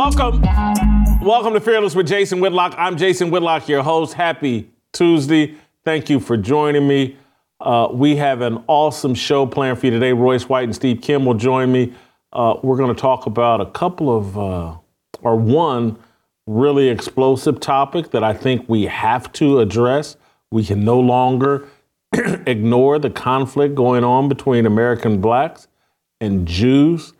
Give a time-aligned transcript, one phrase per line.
[0.00, 0.40] Welcome.
[1.20, 2.74] Welcome to Fearless with Jason Whitlock.
[2.78, 4.14] I'm Jason Whitlock, your host.
[4.14, 5.56] Happy Tuesday.
[5.84, 7.18] Thank you for joining me.
[7.60, 10.14] Uh, we have an awesome show planned for you today.
[10.14, 11.92] Royce White and Steve Kim will join me.
[12.32, 14.74] Uh, we're going to talk about a couple of, uh,
[15.20, 15.98] or one
[16.46, 20.16] really explosive topic that I think we have to address.
[20.50, 21.68] We can no longer
[22.14, 25.68] ignore the conflict going on between American blacks
[26.22, 27.12] and Jews.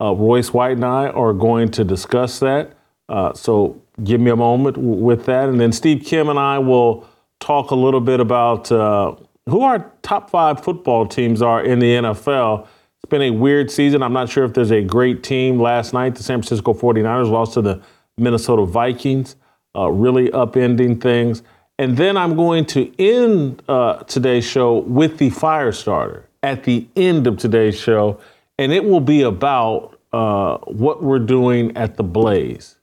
[0.00, 2.72] Uh, Royce White and I are going to discuss that.
[3.08, 5.48] Uh, so give me a moment w- with that.
[5.48, 7.06] And then Steve Kim and I will
[7.40, 9.16] talk a little bit about uh,
[9.48, 12.66] who our top five football teams are in the NFL.
[13.02, 14.02] It's been a weird season.
[14.02, 15.60] I'm not sure if there's a great team.
[15.60, 17.80] Last night, the San Francisco 49ers lost to the
[18.16, 19.36] Minnesota Vikings,
[19.74, 21.42] uh, really upending things.
[21.78, 26.86] And then I'm going to end uh, today's show with the fire starter at the
[26.96, 28.20] end of today's show
[28.58, 32.76] and it will be about uh, what we're doing at the Blaze.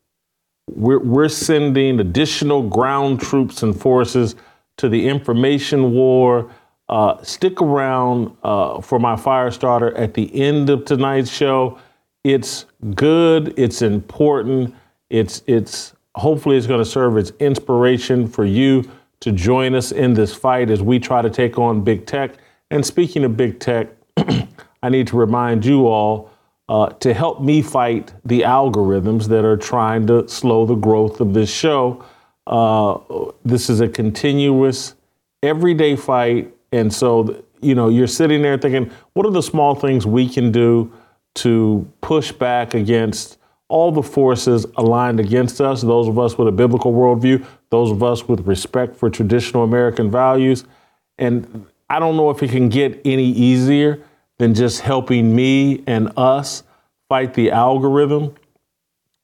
[0.70, 4.36] We're, we're sending additional ground troops and forces
[4.78, 6.50] to the information war.
[6.88, 11.80] Uh, stick around uh, for my fire starter at the end of tonight's show.
[12.24, 13.54] It's good.
[13.58, 14.74] It's important.
[15.10, 20.14] It's it's hopefully it's going to serve as inspiration for you to join us in
[20.14, 22.36] this fight as we try to take on big tech.
[22.72, 23.95] And speaking of big tech,
[24.86, 26.30] I need to remind you all
[26.70, 31.34] uh, to help me fight the algorithms that are trying to slow the growth of
[31.34, 32.06] this show.
[32.46, 33.00] Uh,
[33.44, 34.94] this is a continuous,
[35.42, 36.54] everyday fight.
[36.72, 40.52] And so, you know, you're sitting there thinking, what are the small things we can
[40.52, 40.94] do
[41.36, 46.52] to push back against all the forces aligned against us, those of us with a
[46.52, 50.64] biblical worldview, those of us with respect for traditional American values.
[51.18, 54.00] And I don't know if it can get any easier
[54.38, 56.64] than just helping me and us
[57.10, 58.36] fight the algorithm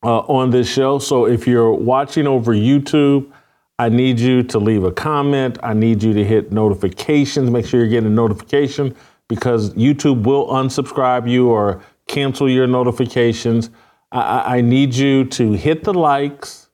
[0.04, 1.00] uh, on this show.
[1.00, 3.32] So if you're watching over YouTube,
[3.78, 5.58] I need you to leave a comment.
[5.64, 7.50] I need you to hit notifications.
[7.50, 8.96] Make sure you're getting a notification
[9.28, 13.70] because YouTube will unsubscribe you or cancel your notifications.
[14.12, 16.70] I, I need you to hit the likes.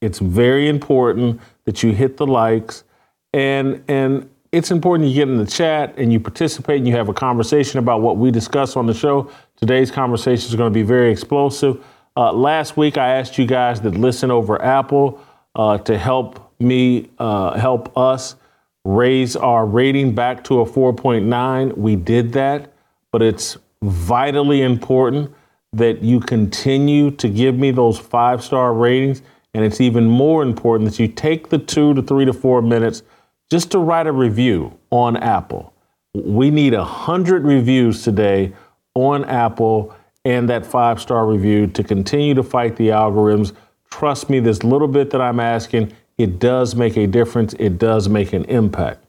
[0.00, 2.84] It's very important that you hit the likes.
[3.32, 7.08] And, and it's important you get in the chat and you participate and you have
[7.08, 9.30] a conversation about what we discuss on the show.
[9.56, 11.84] Today's conversation is going to be very explosive.
[12.16, 15.20] Uh, last week, I asked you guys that listen over Apple
[15.54, 18.36] uh, to help me, uh, help us
[18.84, 21.76] raise our rating back to a 4.9.
[21.76, 22.72] We did that,
[23.10, 25.34] but it's vitally important
[25.72, 29.22] that you continue to give me those five star ratings.
[29.52, 33.02] And it's even more important that you take the two to three to four minutes
[33.50, 35.72] just to write a review on Apple.
[36.14, 38.52] We need 100 reviews today
[38.94, 43.52] on Apple and that five star review to continue to fight the algorithms.
[43.90, 48.08] Trust me, this little bit that I'm asking, it does make a difference, it does
[48.08, 49.04] make an impact.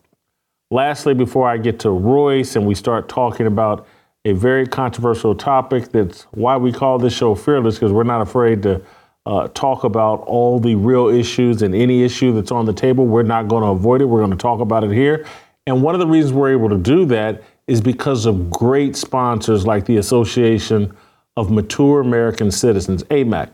[0.70, 3.88] Lastly, before I get to Royce and we start talking about
[4.26, 8.62] a very controversial topic, that's why we call this show Fearless, because we're not afraid
[8.64, 8.82] to
[9.28, 13.06] uh, talk about all the real issues and any issue that's on the table.
[13.06, 14.06] We're not going to avoid it.
[14.06, 15.26] We're going to talk about it here.
[15.68, 19.68] And one of the reasons we're able to do that is because of great sponsors
[19.68, 20.96] like the Association
[21.36, 23.50] of Mature American Citizens, AMAC.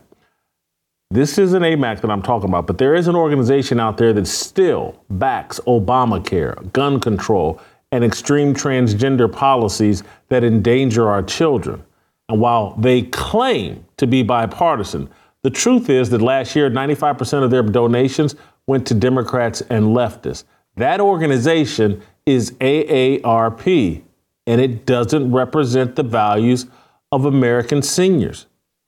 [1.10, 4.28] This isn't AMAC that I'm talking about, but there is an organization out there that
[4.28, 7.60] still backs Obamacare, gun control,
[7.90, 11.82] and extreme transgender policies that endanger our children.
[12.28, 15.10] And while they claim to be bipartisan,
[15.44, 18.34] the truth is that last year, 95% of their donations
[18.66, 20.44] went to Democrats and leftists.
[20.76, 24.02] That organization is AARP,
[24.46, 26.64] and it doesn't represent the values
[27.12, 28.46] of American seniors.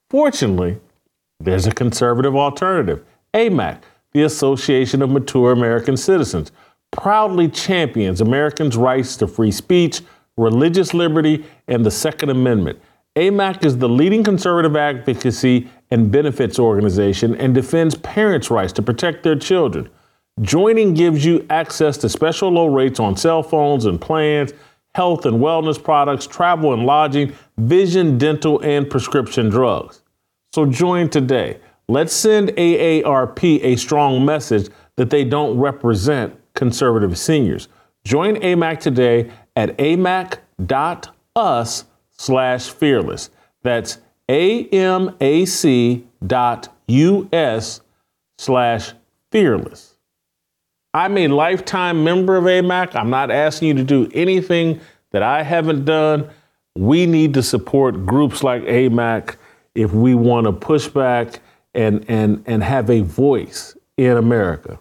[0.08, 0.80] Fortunately,
[1.38, 3.04] There's a conservative alternative,
[3.34, 3.82] AMAC,
[4.12, 6.50] the Association of Mature American Citizens,
[6.90, 10.00] proudly champions Americans' rights to free speech,
[10.38, 12.80] religious liberty, and the Second Amendment.
[13.16, 19.22] AMAC is the leading conservative advocacy and benefits organization and defends parents' rights to protect
[19.22, 19.88] their children.
[20.40, 24.52] Joining gives you access to special low rates on cell phones and plans,
[24.94, 30.02] health and wellness products, travel and lodging, vision, dental, and prescription drugs.
[30.52, 31.58] So join today.
[31.88, 37.68] Let's send AARP a strong message that they don't represent conservative seniors.
[38.04, 43.30] Join AMAC today at amac.us slash fearless.
[43.62, 43.98] That's
[44.28, 47.80] amac dot us
[48.38, 48.92] slash
[49.30, 49.96] fearless.
[50.94, 52.96] I'm a lifetime member of AMAC.
[52.96, 54.80] I'm not asking you to do anything
[55.12, 56.30] that I haven't done.
[56.74, 59.36] We need to support groups like AMAC
[59.74, 61.40] if we want to push back
[61.74, 64.78] and, and, and have a voice in America.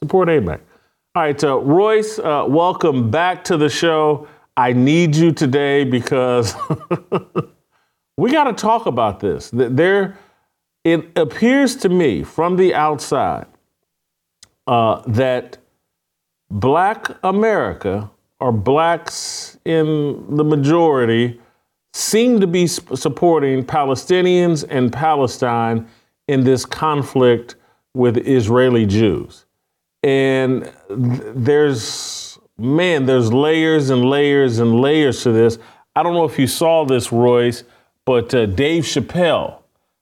[0.00, 0.60] Support AMAC.
[1.14, 4.28] All right, uh, Royce, uh, welcome back to the show.
[4.56, 6.54] I need you today because
[8.18, 9.48] we got to talk about this.
[9.52, 10.18] There,
[10.82, 13.46] it appears to me from the outside
[14.66, 15.58] uh, that
[16.50, 18.10] Black America
[18.40, 21.40] or blacks in the majority
[21.92, 25.88] seem to be supporting Palestinians and Palestine
[26.26, 27.54] in this conflict
[27.94, 29.46] with Israeli Jews.
[30.02, 35.58] And there's man, there's layers and layers and layers to this.
[35.94, 37.62] I don't know if you saw this, Royce,
[38.08, 39.58] but uh, Dave Chappelle,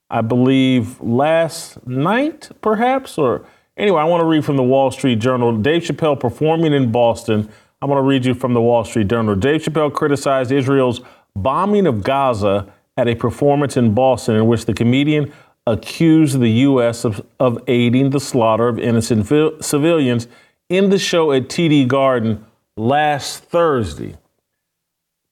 [0.08, 3.44] I believe last night, perhaps, or
[3.76, 5.56] anyway, I want to read from the Wall Street Journal.
[5.56, 7.49] Dave Chappelle performing in Boston.
[7.82, 9.35] I'm going to read you from the Wall Street Journal.
[9.35, 11.00] Dave Chappelle criticized Israel's
[11.35, 15.32] bombing of Gaza at a performance in Boston in which the comedian
[15.67, 17.05] accused the U.S.
[17.05, 19.26] of, of aiding the slaughter of innocent
[19.64, 20.29] civilians
[20.69, 24.14] in the show at TD Garden last Thursday.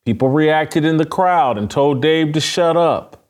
[0.04, 3.24] People reacted in the crowd and told Dave to shut up.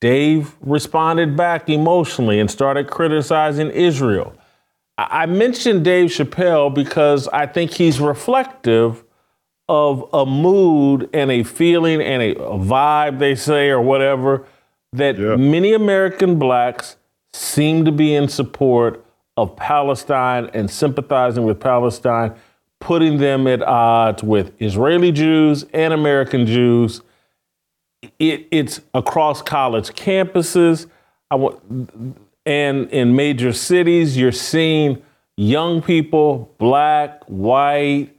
[0.00, 4.32] Dave responded back emotionally and started criticizing Israel.
[4.96, 9.04] I mentioned Dave Chappelle because I think he's reflective
[9.68, 14.46] of a mood and a feeling and a, a vibe, they say, or whatever,
[14.92, 15.36] that yeah.
[15.36, 16.96] many American blacks
[17.32, 19.04] seem to be in support
[19.36, 22.34] of Palestine and sympathizing with Palestine,
[22.80, 27.02] putting them at odds with Israeli Jews and American Jews.
[28.18, 30.86] It, it's across college campuses.
[32.46, 35.02] and in major cities, you're seeing
[35.36, 38.10] young people, black, white,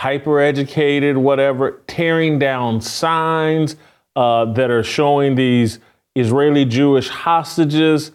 [0.00, 3.76] hyper educated, whatever, tearing down signs
[4.16, 5.78] uh, that are showing these
[6.14, 8.12] Israeli Jewish hostages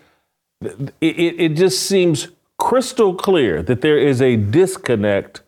[1.02, 5.42] it, it just seems crystal clear that there is a disconnect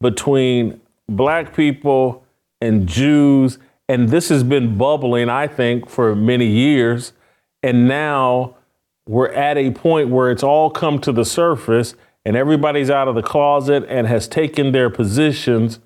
[0.00, 2.24] between black people
[2.60, 3.58] and Jews.
[3.88, 7.12] And this has been bubbling, I think, for many years.
[7.62, 8.56] And now
[9.06, 13.14] we're at a point where it's all come to the surface and everybody's out of
[13.14, 15.80] the closet and has taken their positions.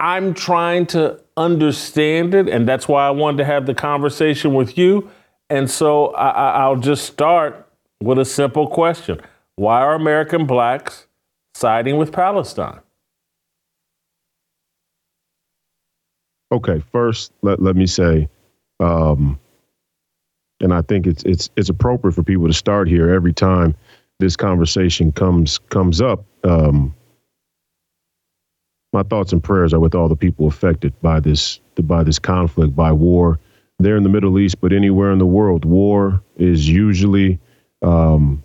[0.00, 2.48] I'm trying to understand it.
[2.48, 5.10] And that's why I wanted to have the conversation with you.
[5.50, 7.68] And so I, will just start
[8.02, 9.20] with a simple question
[9.56, 11.06] Why are American blacks
[11.54, 12.80] siding with Palestine?
[16.52, 18.28] Okay, first, let, let me say,
[18.78, 19.38] um,
[20.60, 23.74] and I think it's it's it's appropriate for people to start here every time
[24.20, 26.24] this conversation comes comes up.
[26.44, 26.94] Um,
[28.92, 32.76] my thoughts and prayers are with all the people affected by this by this conflict,
[32.76, 33.40] by war,
[33.78, 35.64] there in the Middle East, but anywhere in the world.
[35.64, 37.40] War is usually
[37.80, 38.44] um,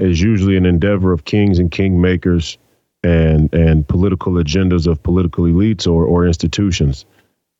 [0.00, 2.56] is usually an endeavor of kings and kingmakers
[3.02, 7.04] and and political agendas of political elites or or institutions.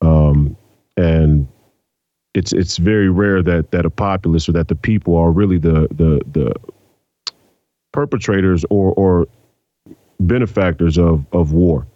[0.00, 0.56] Um,
[0.96, 1.46] and
[2.34, 5.88] it's it's very rare that that a populace or that the people are really the
[5.90, 6.54] the the
[7.92, 9.26] perpetrators or or
[10.20, 11.86] benefactors of of war.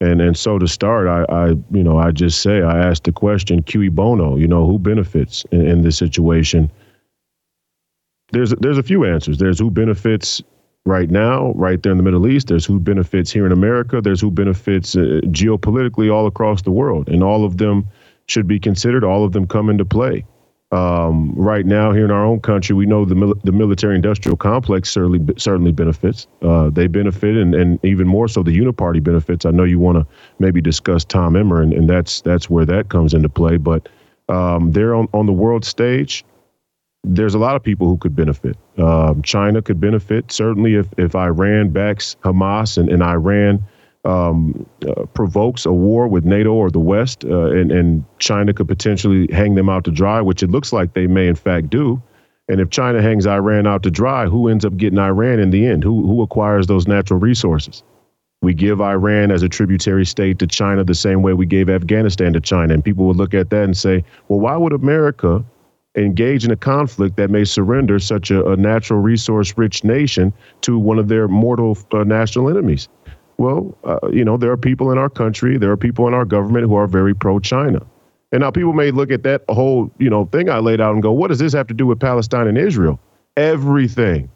[0.00, 3.12] And and so to start, I, I you know I just say I asked the
[3.12, 6.70] question, cui bono, you know who benefits in, in this situation.
[8.32, 9.38] There's there's a few answers.
[9.38, 10.42] There's who benefits
[10.84, 12.48] right now, right there in the Middle East.
[12.48, 14.00] There's who benefits here in America.
[14.00, 17.88] There's who benefits uh, geopolitically all across the world, and all of them
[18.26, 19.04] should be considered.
[19.04, 20.24] All of them come into play.
[20.70, 24.36] Um, right now, here in our own country, we know the mil- the military industrial
[24.36, 26.26] complex certainly certainly benefits.
[26.42, 29.46] Uh, they benefit, and, and even more so, the uniparty benefits.
[29.46, 30.06] I know you want to
[30.38, 33.56] maybe discuss Tom Emmer, and, and that's that's where that comes into play.
[33.56, 33.88] But
[34.28, 36.22] um, they're on, on the world stage.
[37.04, 38.56] There's a lot of people who could benefit.
[38.76, 43.64] Um, China could benefit certainly if if Iran backs Hamas and, and Iran
[44.04, 48.68] um, uh, provokes a war with NATO or the West, uh, and, and China could
[48.68, 52.02] potentially hang them out to dry, which it looks like they may in fact do.
[52.48, 55.66] And if China hangs Iran out to dry, who ends up getting Iran in the
[55.66, 55.84] end?
[55.84, 57.82] Who who acquires those natural resources?
[58.40, 62.32] We give Iran as a tributary state to China the same way we gave Afghanistan
[62.34, 62.72] to China.
[62.72, 65.44] And people would look at that and say, well, why would America
[65.98, 70.78] engage in a conflict that may surrender such a, a natural resource rich nation to
[70.78, 72.88] one of their mortal uh, national enemies?
[73.38, 76.24] Well, uh, you know, there are people in our country, there are people in our
[76.24, 77.80] government who are very pro China.
[78.32, 81.02] And now people may look at that whole, you know, thing I laid out and
[81.02, 83.00] go, what does this have to do with Palestine and Israel?
[83.36, 84.28] Everything.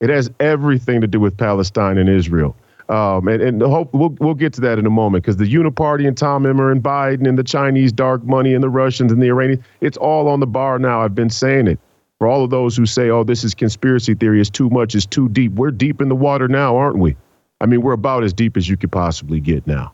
[0.00, 2.54] It has everything to do with Palestine and Israel.
[2.88, 6.08] Um, and, and hope we'll we'll get to that in a moment because the Uniparty
[6.08, 9.26] and Tom Emmer and Biden and the Chinese dark money and the Russians and the
[9.26, 11.02] Iranians, it's all on the bar now.
[11.02, 11.78] I've been saying it.
[12.18, 14.40] For all of those who say, "Oh, this is conspiracy theory.
[14.40, 14.94] It's too much.
[14.94, 17.14] It's too deep." We're deep in the water now, aren't we?
[17.60, 19.92] I mean, we're about as deep as you could possibly get now.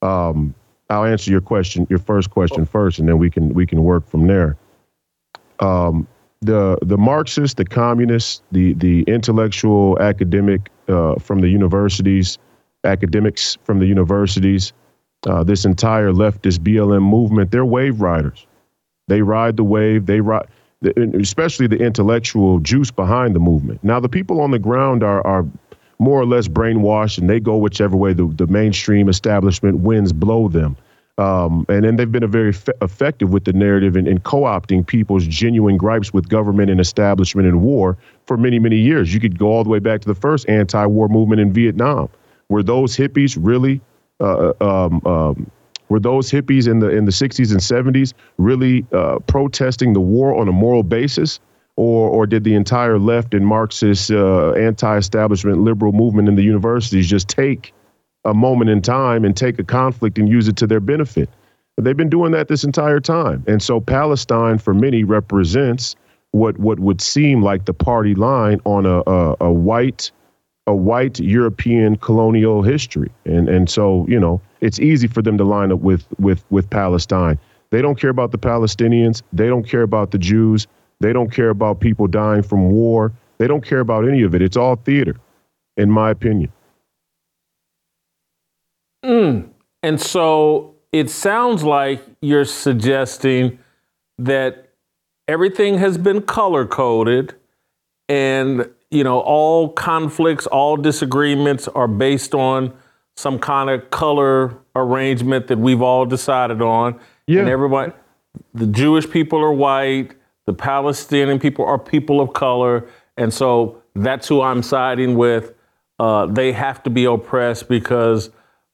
[0.00, 0.54] Um,
[0.90, 4.08] I'll answer your question, your first question first, and then we can we can work
[4.08, 4.56] from there.
[5.60, 6.08] Um,
[6.40, 12.38] the the Marxists, the communists, the the intellectual academic uh, from the universities,
[12.84, 14.72] academics from the universities,
[15.26, 18.46] uh, this entire leftist BLM movement, they're wave riders.
[19.08, 20.06] They ride the wave.
[20.06, 20.46] They ride,
[21.20, 23.82] especially the intellectual juice behind the movement.
[23.84, 25.46] Now, the people on the ground are are
[25.98, 30.48] more or less brainwashed, and they go whichever way the, the mainstream establishment winds blow
[30.48, 30.76] them.
[31.18, 34.86] Um, and then they've been a very fe- effective with the narrative and, in co-opting
[34.86, 39.12] people's genuine gripes with government and establishment and war for many, many years.
[39.12, 42.08] You could go all the way back to the first anti-war movement in Vietnam.
[42.48, 43.80] Were those hippies really?
[44.20, 45.50] Uh, uh um, um,
[45.88, 50.34] were those hippies in the in the 60s and 70s really uh, protesting the war
[50.34, 51.40] on a moral basis?
[51.76, 57.08] or or did the entire left and Marxist uh, anti-establishment liberal movement in the universities
[57.08, 57.72] just take
[58.24, 61.28] a moment in time and take a conflict and use it to their benefit?
[61.76, 65.96] But they've been doing that this entire time, and so Palestine for many represents
[66.32, 70.10] what what would seem like the party line on a a, a white
[70.66, 75.44] a white European colonial history, and and so you know it's easy for them to
[75.44, 77.38] line up with with with Palestine.
[77.70, 79.22] They don't care about the Palestinians.
[79.32, 80.66] They don't care about the Jews.
[81.00, 83.12] They don't care about people dying from war.
[83.38, 84.42] They don't care about any of it.
[84.42, 85.16] It's all theater,
[85.76, 86.52] in my opinion.
[89.04, 89.50] Mm.
[89.82, 93.58] And so it sounds like you're suggesting
[94.18, 94.70] that
[95.28, 97.34] everything has been color coded
[98.08, 102.72] and you know all conflicts all disagreements are based on
[103.16, 107.40] some kind of color arrangement that we've all decided on yeah.
[107.40, 107.92] and everybody
[108.52, 110.14] the jewish people are white
[110.46, 115.54] the Palestinian people are people of color, and so that's who I'm siding with.
[115.98, 118.30] Uh, they have to be oppressed because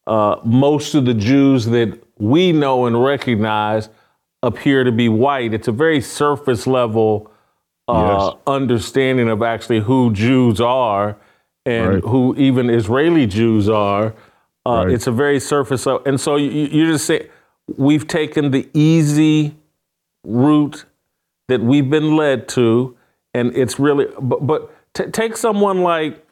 [0.08, 3.90] uh, most of the Jews that we know and recognize
[4.42, 5.52] appear to be white.
[5.52, 7.30] It's a very surface level
[7.88, 8.42] uh, yes.
[8.46, 11.16] understanding of actually who Jews are
[11.66, 12.04] and right.
[12.04, 14.14] who even Israeli Jews are.
[14.64, 14.90] Uh, right.
[14.90, 17.28] It's a very surface, and so you, you just say
[17.76, 19.56] we've taken the easy
[20.24, 20.84] route
[21.48, 22.96] that we've been led to,
[23.34, 24.06] and it's really.
[24.20, 26.26] But, but t- take someone like,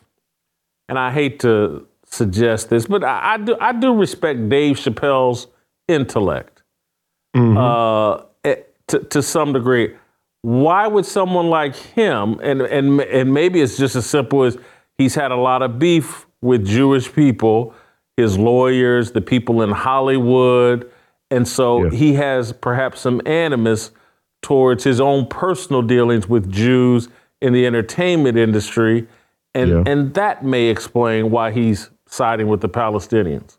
[0.89, 1.87] and I hate to
[2.17, 5.49] suggest this, but I, I do I do respect Dave Chappelle's
[5.89, 6.63] intellect
[7.37, 7.57] mm-hmm.
[7.57, 9.95] uh, eh, to to some degree.
[10.43, 14.57] Why would someone like him, and and and maybe it's just as simple as
[14.99, 17.75] he's had a lot of beef with Jewish people,
[18.17, 20.91] his lawyers, the people in Hollywood,
[21.31, 23.91] and so he has perhaps some animus
[24.43, 27.09] towards his own personal dealings with Jews
[27.41, 29.09] in the entertainment industry.
[29.55, 29.83] And, yeah.
[29.87, 33.59] and that may explain why he's siding with the Palestinians.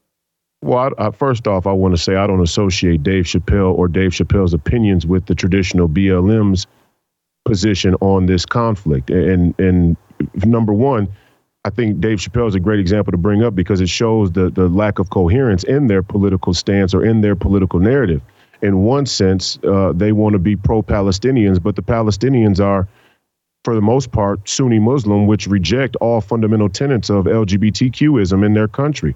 [0.62, 3.88] Well, I, I, first off, I want to say I don't associate Dave Chappelle or
[3.88, 6.66] Dave Chappelle's opinions with the traditional BLM's
[7.46, 9.10] position on this conflict.
[9.10, 9.96] And and
[10.46, 11.08] number one,
[11.64, 14.50] I think Dave Chappelle is a great example to bring up because it shows the
[14.50, 18.22] the lack of coherence in their political stance or in their political narrative
[18.62, 22.88] in one sense, uh, they want to be pro Palestinians, but the Palestinians are,
[23.68, 28.70] for the most part, Sunni Muslim, which reject all fundamental tenets of LGBTQism in their
[28.70, 29.14] country.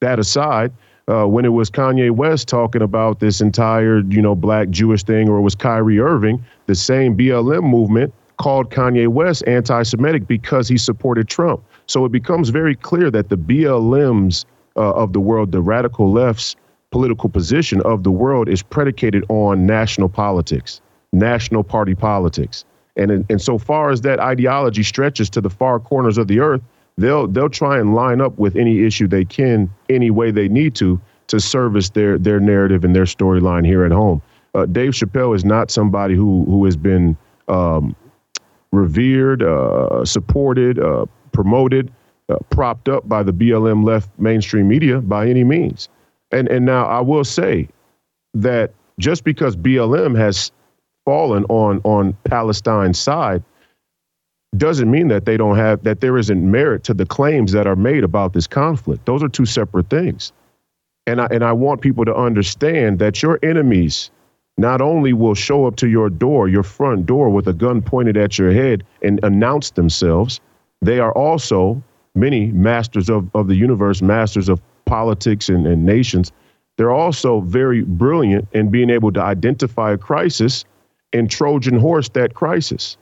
[0.00, 0.72] That aside,
[1.08, 5.28] uh, when it was Kanye West talking about this entire, you know, black Jewish thing,
[5.28, 10.68] or it was Kyrie Irving, the same BLM movement called Kanye West anti Semitic because
[10.68, 11.60] he supported Trump.
[11.86, 14.44] So it becomes very clear that the BLMs
[14.76, 16.54] uh, of the world, the radical lefts,
[16.92, 20.80] political position of the world is predicated on national politics,
[21.12, 22.64] national party politics.
[22.98, 26.60] And and so far as that ideology stretches to the far corners of the earth,
[26.96, 30.74] they'll they'll try and line up with any issue they can, any way they need
[30.76, 34.20] to, to service their their narrative and their storyline here at home.
[34.54, 37.94] Uh, Dave Chappelle is not somebody who who has been um,
[38.72, 41.92] revered, uh, supported, uh, promoted,
[42.28, 45.88] uh, propped up by the BLM left mainstream media by any means.
[46.32, 47.68] And and now I will say
[48.34, 50.50] that just because BLM has
[51.08, 53.42] fallen on on Palestine's side
[54.58, 57.76] doesn't mean that they don't have that there isn't merit to the claims that are
[57.76, 59.06] made about this conflict.
[59.06, 60.32] Those are two separate things.
[61.06, 64.10] And I and I want people to understand that your enemies
[64.58, 68.18] not only will show up to your door, your front door with a gun pointed
[68.18, 70.40] at your head and announce themselves,
[70.82, 71.82] they are also
[72.14, 76.32] many masters of, of the universe, masters of politics and, and nations.
[76.76, 80.66] They're also very brilliant in being able to identify a crisis
[81.12, 82.96] and Trojan horse that crisis.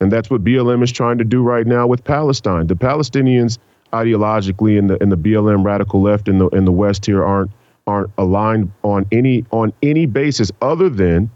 [0.00, 2.66] And that's what BLM is trying to do right now with Palestine.
[2.66, 3.58] The Palestinians
[3.92, 7.50] ideologically in the in the BLM radical left in the in the West here aren't
[7.86, 11.30] aren't aligned on any on any basis other than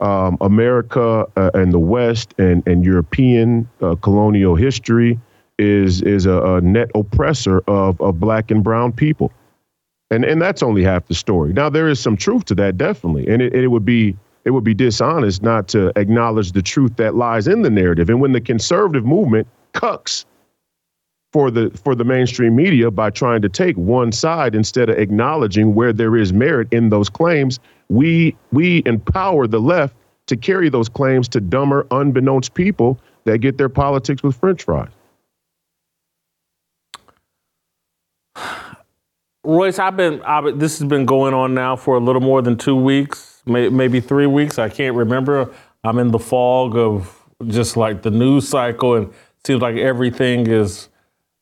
[0.00, 5.18] um, America uh, and the West and and European uh, colonial history
[5.58, 9.32] is is a, a, net oppressor of of black and brown people,
[10.10, 11.52] and and that's only half the story.
[11.52, 14.16] Now there is some truth to that, definitely, and it, it would be
[14.46, 18.08] it would be dishonest not to acknowledge the truth that lies in the narrative.
[18.08, 20.24] And when the conservative movement cucks
[21.32, 25.74] for the for the mainstream media by trying to take one side instead of acknowledging
[25.74, 30.88] where there is merit in those claims, we we empower the left to carry those
[30.88, 34.90] claims to dumber, unbeknownst people that get their politics with French fries.
[39.46, 42.56] Royce, I've been, I've this has been going on now for a little more than
[42.56, 44.58] two weeks, may, maybe three weeks.
[44.58, 45.54] I can't remember.
[45.84, 49.12] I'm in the fog of just like the news cycle, and
[49.44, 50.88] seems like everything is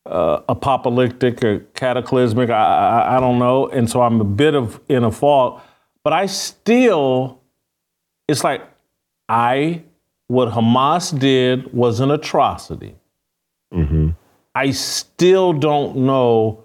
[0.04, 2.50] uh, apocalyptic or cataclysmic.
[2.50, 5.62] I, I, I don't know, and so I'm a bit of in a fog.
[6.02, 7.40] But I still,
[8.28, 8.62] it's like
[9.30, 9.82] I,
[10.26, 12.96] what Hamas did was an atrocity.
[13.72, 14.10] Mm-hmm.
[14.54, 16.63] I still don't know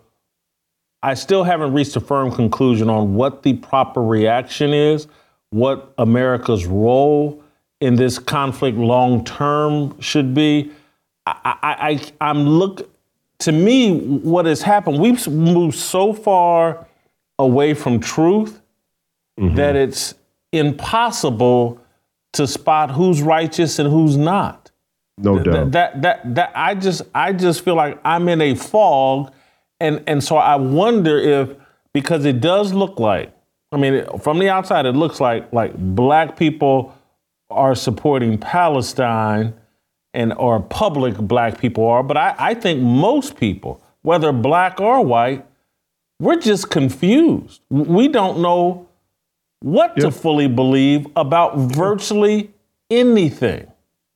[1.02, 5.08] I still haven't reached a firm conclusion on what the proper reaction is,
[5.50, 7.42] what America's role
[7.80, 10.72] in this conflict long term should be.
[11.26, 12.90] I, I, am look
[13.40, 15.00] to me what has happened.
[15.00, 16.88] We've moved so far
[17.38, 18.62] away from truth
[19.40, 19.56] mm-hmm.
[19.56, 20.16] that it's
[20.52, 21.80] impossible
[22.34, 24.72] to spot who's righteous and who's not.
[25.18, 25.72] No Th- doubt.
[25.72, 29.34] That, that that I just I just feel like I'm in a fog
[29.80, 31.56] and and so I wonder if
[31.94, 33.34] because it does look like
[33.72, 36.96] I mean from the outside it looks like like black people
[37.50, 39.54] are supporting Palestine
[40.14, 45.04] and or public black people are, but I, I think most people, whether black or
[45.06, 45.46] white,
[46.20, 47.62] we're just confused.
[47.70, 48.88] We don't know
[49.62, 52.52] what to fully believe about virtually
[52.90, 53.72] anything.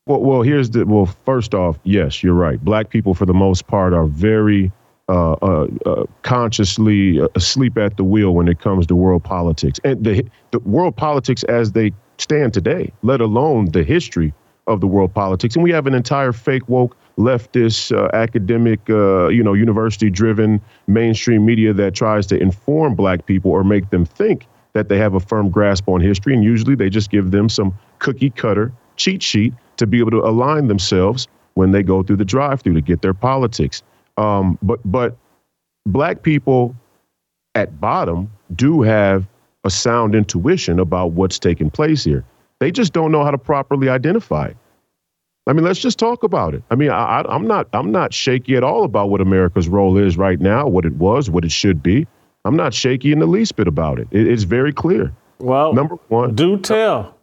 [0.05, 1.05] Well, well, here's the well.
[1.25, 2.59] First off, yes, you're right.
[2.63, 4.71] Black people, for the most part, are very
[5.13, 10.03] uh, uh, uh, consciously asleep at the wheel when it comes to world politics and
[10.03, 14.33] the, the world politics as they stand today, let alone the history
[14.65, 15.55] of the world politics.
[15.55, 20.59] And we have an entire fake woke leftist uh, academic, uh, you know, university driven
[20.87, 25.13] mainstream media that tries to inform black people or make them think that they have
[25.13, 26.33] a firm grasp on history.
[26.33, 30.25] And usually they just give them some cookie cutter cheat sheet to be able to
[30.25, 33.83] align themselves when they go through the drive through to get their politics.
[34.17, 35.17] Um, but but
[35.85, 36.75] black people
[37.55, 39.27] at bottom do have
[39.63, 42.23] a sound intuition about what's taking place here.
[42.59, 44.57] They just don't know how to properly identify it.
[45.45, 46.63] I mean, let's just talk about it.
[46.69, 50.17] I mean, I, am not I'm not shaky at all about what America's role is
[50.17, 52.07] right now, what it was, what it should be.
[52.45, 54.07] I'm not shaky in the least bit about it.
[54.11, 55.11] it it's very clear.
[55.39, 57.17] Well, number one, do tell.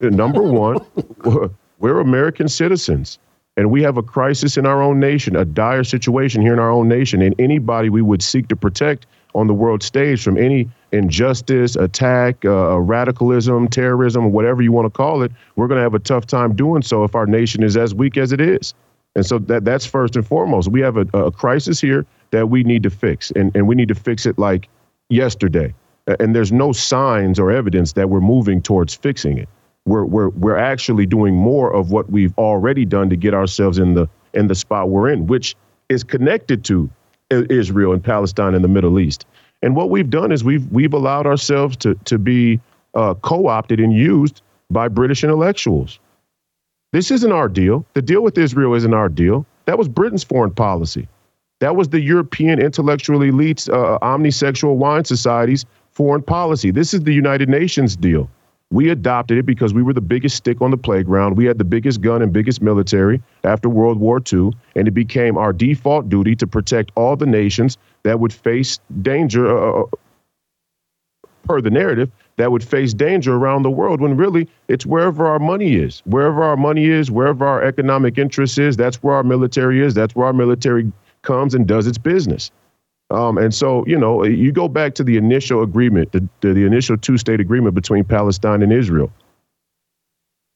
[0.00, 0.84] Number one,
[1.78, 3.18] we're American citizens
[3.56, 6.70] and we have a crisis in our own nation, a dire situation here in our
[6.70, 10.68] own nation, and anybody we would seek to protect on the world stage from any
[10.92, 15.94] injustice, attack, uh, radicalism, terrorism, whatever you want to call it, we're going to have
[15.94, 18.74] a tough time doing so if our nation is as weak as it is.
[19.14, 20.68] And so that that's first and foremost.
[20.68, 23.88] We have a, a crisis here that we need to fix, and, and we need
[23.88, 24.68] to fix it like
[25.10, 25.74] yesterday.
[26.18, 29.48] And there's no signs or evidence that we're moving towards fixing it
[29.86, 33.94] we're we're we're actually doing more of what we've already done to get ourselves in
[33.94, 35.56] the in the spot we're in, which
[35.88, 36.88] is connected to
[37.30, 39.26] Israel and Palestine and the Middle East.
[39.62, 42.60] And what we've done is we've we've allowed ourselves to to be
[42.94, 45.98] uh, co-opted and used by British intellectuals.
[46.92, 47.86] This isn't our deal.
[47.94, 49.46] The deal with Israel isn't our deal.
[49.64, 51.08] That was Britain's foreign policy.
[51.60, 56.70] That was the European intellectual elites, uh, omnisexual wine societies foreign policy.
[56.70, 58.28] This is the United Nations deal.
[58.72, 61.36] We adopted it because we were the biggest stick on the playground.
[61.36, 65.36] We had the biggest gun and biggest military after World War II, and it became
[65.36, 69.86] our default duty to protect all the nations that would face danger, uh, uh
[71.44, 75.38] per the narrative, that would face danger around the world when really it's wherever our
[75.38, 76.00] money is.
[76.06, 79.92] Wherever our money is, wherever our economic interest is, that's where our military is.
[79.92, 82.50] That's where our military comes and does its business.
[83.12, 86.64] Um, and so, you know, you go back to the initial agreement, the, the, the
[86.64, 89.12] initial two state agreement between Palestine and Israel.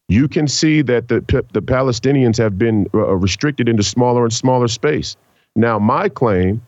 [0.09, 1.21] You can see that the,
[1.53, 5.17] the Palestinians have been uh, restricted into smaller and smaller space.
[5.55, 6.63] Now, my claim,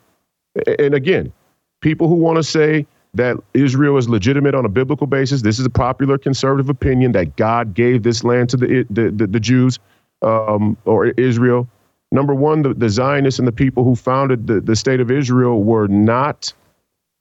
[0.78, 1.32] and again,
[1.80, 5.64] people who want to say that Israel is legitimate on a biblical basis, this is
[5.64, 9.78] a popular conservative opinion that God gave this land to the, the, the, the Jews
[10.22, 11.68] um, or Israel
[12.12, 15.62] number one, the, the Zionists and the people who founded the, the state of Israel
[15.62, 16.52] were not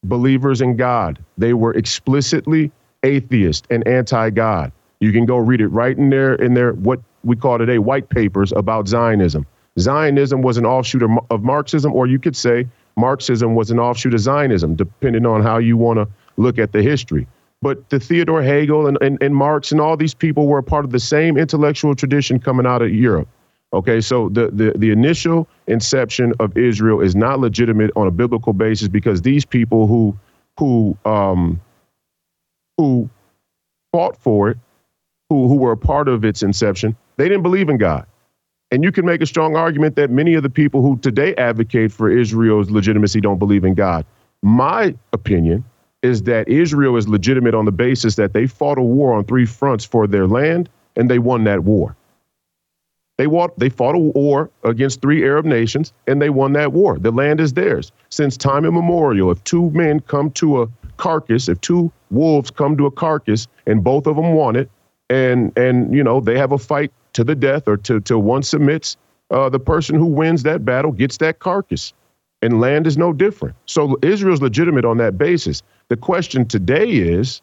[0.03, 1.19] believers in God.
[1.37, 2.71] They were explicitly
[3.03, 4.71] atheist and anti-God.
[4.99, 8.09] You can go read it right in there in their what we call today white
[8.09, 9.45] papers about Zionism.
[9.79, 14.13] Zionism was an offshoot of, of Marxism, or you could say Marxism was an offshoot
[14.13, 17.27] of Zionism, depending on how you want to look at the history.
[17.61, 20.85] But the Theodore Hegel and, and, and Marx and all these people were a part
[20.85, 23.27] of the same intellectual tradition coming out of Europe.
[23.73, 28.53] Okay, so the, the, the initial inception of Israel is not legitimate on a biblical
[28.53, 30.17] basis because these people who
[30.57, 31.59] who um,
[32.77, 33.09] who
[33.91, 34.57] fought for it,
[35.29, 38.05] who who were a part of its inception, they didn't believe in God.
[38.71, 41.91] And you can make a strong argument that many of the people who today advocate
[41.91, 44.05] for Israel's legitimacy don't believe in God.
[44.43, 45.65] My opinion
[46.03, 49.45] is that Israel is legitimate on the basis that they fought a war on three
[49.45, 51.96] fronts for their land and they won that war.
[53.17, 56.99] They fought, they fought a war against three Arab nations and they won that war.
[56.99, 57.91] The land is theirs.
[58.09, 62.85] Since time immemorial, if two men come to a carcass, if two wolves come to
[62.85, 64.69] a carcass and both of them want it,
[65.09, 68.43] and and you know they have a fight to the death or to till one
[68.43, 68.97] submits,
[69.31, 71.93] uh, the person who wins that battle gets that carcass.
[72.43, 73.55] And land is no different.
[73.65, 75.63] So Israel's legitimate on that basis.
[75.87, 77.41] The question today is,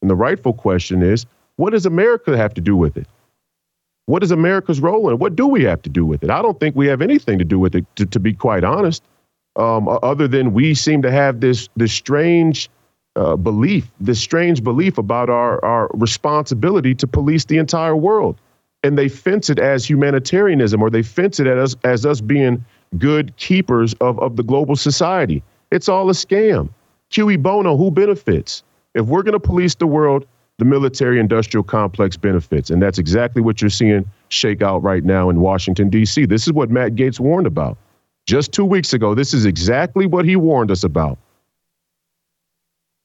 [0.00, 3.06] and the rightful question is, what does America have to do with it?
[4.06, 5.18] What is America's role in it?
[5.18, 6.30] What do we have to do with it?
[6.30, 9.02] I don't think we have anything to do with it, to, to be quite honest,
[9.56, 12.68] um, other than we seem to have this, this strange
[13.16, 18.36] uh, belief, this strange belief about our, our responsibility to police the entire world.
[18.82, 22.62] And they fence it as humanitarianism or they fence it as, as us being
[22.98, 25.42] good keepers of, of the global society.
[25.70, 26.68] It's all a scam.
[27.14, 28.62] Cui bono, who benefits?
[28.94, 30.26] If we're going to police the world,
[30.58, 32.70] the military industrial complex benefits.
[32.70, 36.26] And that's exactly what you're seeing shake out right now in Washington, D.C.
[36.26, 37.76] This is what Matt Gaetz warned about.
[38.26, 41.18] Just two weeks ago, this is exactly what he warned us about.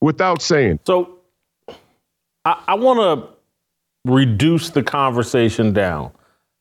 [0.00, 0.80] Without saying.
[0.86, 1.18] So
[2.44, 6.12] I, I want to reduce the conversation down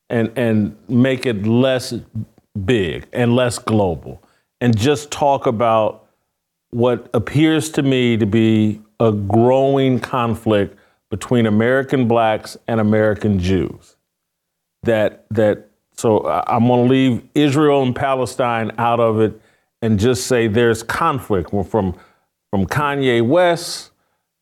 [0.10, 1.94] and, and make it less
[2.66, 4.22] big and less global
[4.60, 6.08] and just talk about
[6.72, 10.78] what appears to me to be a growing conflict
[11.10, 13.96] between American blacks and American Jews.
[14.84, 19.40] That that so I'm going to leave Israel and Palestine out of it
[19.82, 21.96] and just say there's conflict well, from
[22.52, 23.92] from Kanye West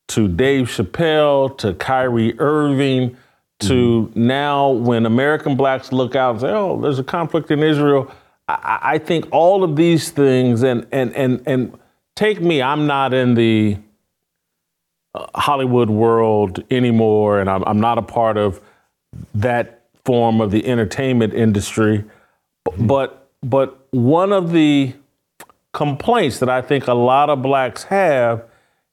[0.10, 3.18] to Dave Chappelle to Kyrie Irving
[3.60, 4.28] to mm-hmm.
[4.28, 8.12] now when American blacks look out and say, "Oh, there's a conflict in Israel."
[8.48, 11.78] I, I think all of these things and and and and
[12.16, 13.78] take me, I'm not in the
[15.16, 18.62] Hollywood world anymore, and I'm, I'm not a part of
[19.36, 22.04] that form of the entertainment industry.
[22.68, 22.88] Mm-hmm.
[22.88, 24.94] But but one of the
[25.74, 28.44] complaints that I think a lot of blacks have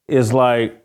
[0.07, 0.85] is like,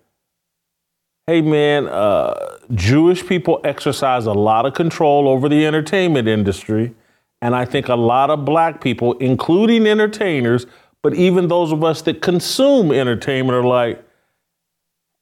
[1.27, 6.93] hey man, uh, Jewish people exercise a lot of control over the entertainment industry,
[7.41, 10.65] and I think a lot of black people, including entertainers,
[11.01, 14.03] but even those of us that consume entertainment, are like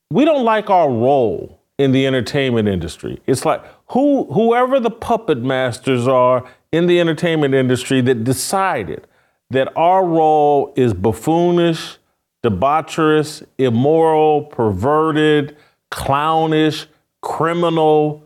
[0.09, 3.19] we don't like our role in the entertainment industry.
[3.27, 9.07] It's like who whoever the puppet masters are in the entertainment industry that decided
[9.49, 11.97] that our role is buffoonish,
[12.43, 15.55] debaucherous, immoral, perverted,
[15.91, 16.87] clownish,
[17.21, 18.23] criminal,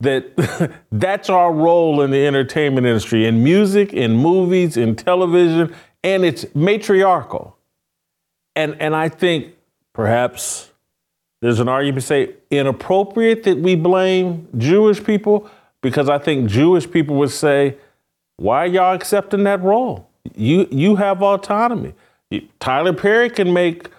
[0.00, 6.24] that that's our role in the entertainment industry, in music, in movies, in television, and
[6.24, 7.56] it's matriarchal.
[8.54, 9.54] And and I think
[9.92, 10.71] perhaps
[11.42, 15.50] there's an argument to say inappropriate that we blame Jewish people,
[15.82, 17.76] because I think Jewish people would say,
[18.36, 20.08] why are y'all accepting that role?
[20.36, 21.94] You you have autonomy.
[22.60, 23.90] Tyler Perry can make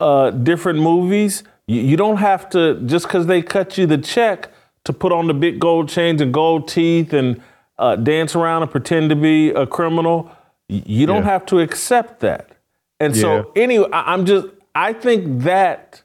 [0.00, 1.44] uh, different movies.
[1.66, 4.50] You, you don't have to just because they cut you the check
[4.84, 7.40] to put on the big gold chains and gold teeth and
[7.78, 10.30] uh, dance around and pretend to be a criminal.
[10.68, 11.30] You don't yeah.
[11.30, 12.50] have to accept that.
[12.98, 13.22] And yeah.
[13.22, 16.02] so anyway, I, I'm just I think that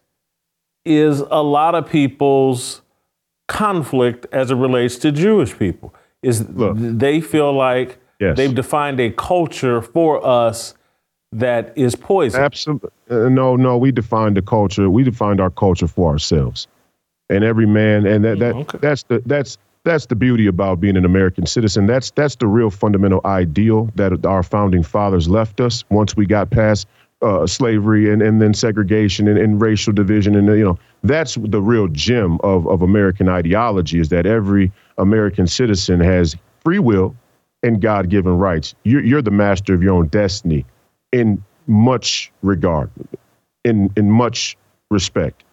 [0.85, 2.81] is a lot of people's
[3.47, 5.93] conflict as it relates to Jewish people.
[6.21, 8.37] Is Look, they feel like yes.
[8.37, 10.73] they've defined a culture for us
[11.31, 12.41] that is poison.
[12.41, 12.89] Absolutely.
[13.09, 14.89] Uh, no, no, we defined the culture.
[14.89, 16.67] We defined our culture for ourselves.
[17.29, 18.77] And every man and that, that okay.
[18.81, 21.85] that's the that's that's the beauty about being an American citizen.
[21.85, 26.49] That's that's the real fundamental ideal that our founding fathers left us once we got
[26.49, 26.87] past
[27.25, 30.35] uh, slavery and, and then segregation and, and racial division.
[30.35, 35.47] And, you know, that's the real gem of, of American ideology is that every American
[35.47, 37.15] citizen has free will
[37.63, 38.75] and God given rights.
[38.83, 40.65] You're, you're the master of your own destiny
[41.11, 42.91] in much regard,
[43.63, 44.55] in, in much
[44.91, 45.43] respect.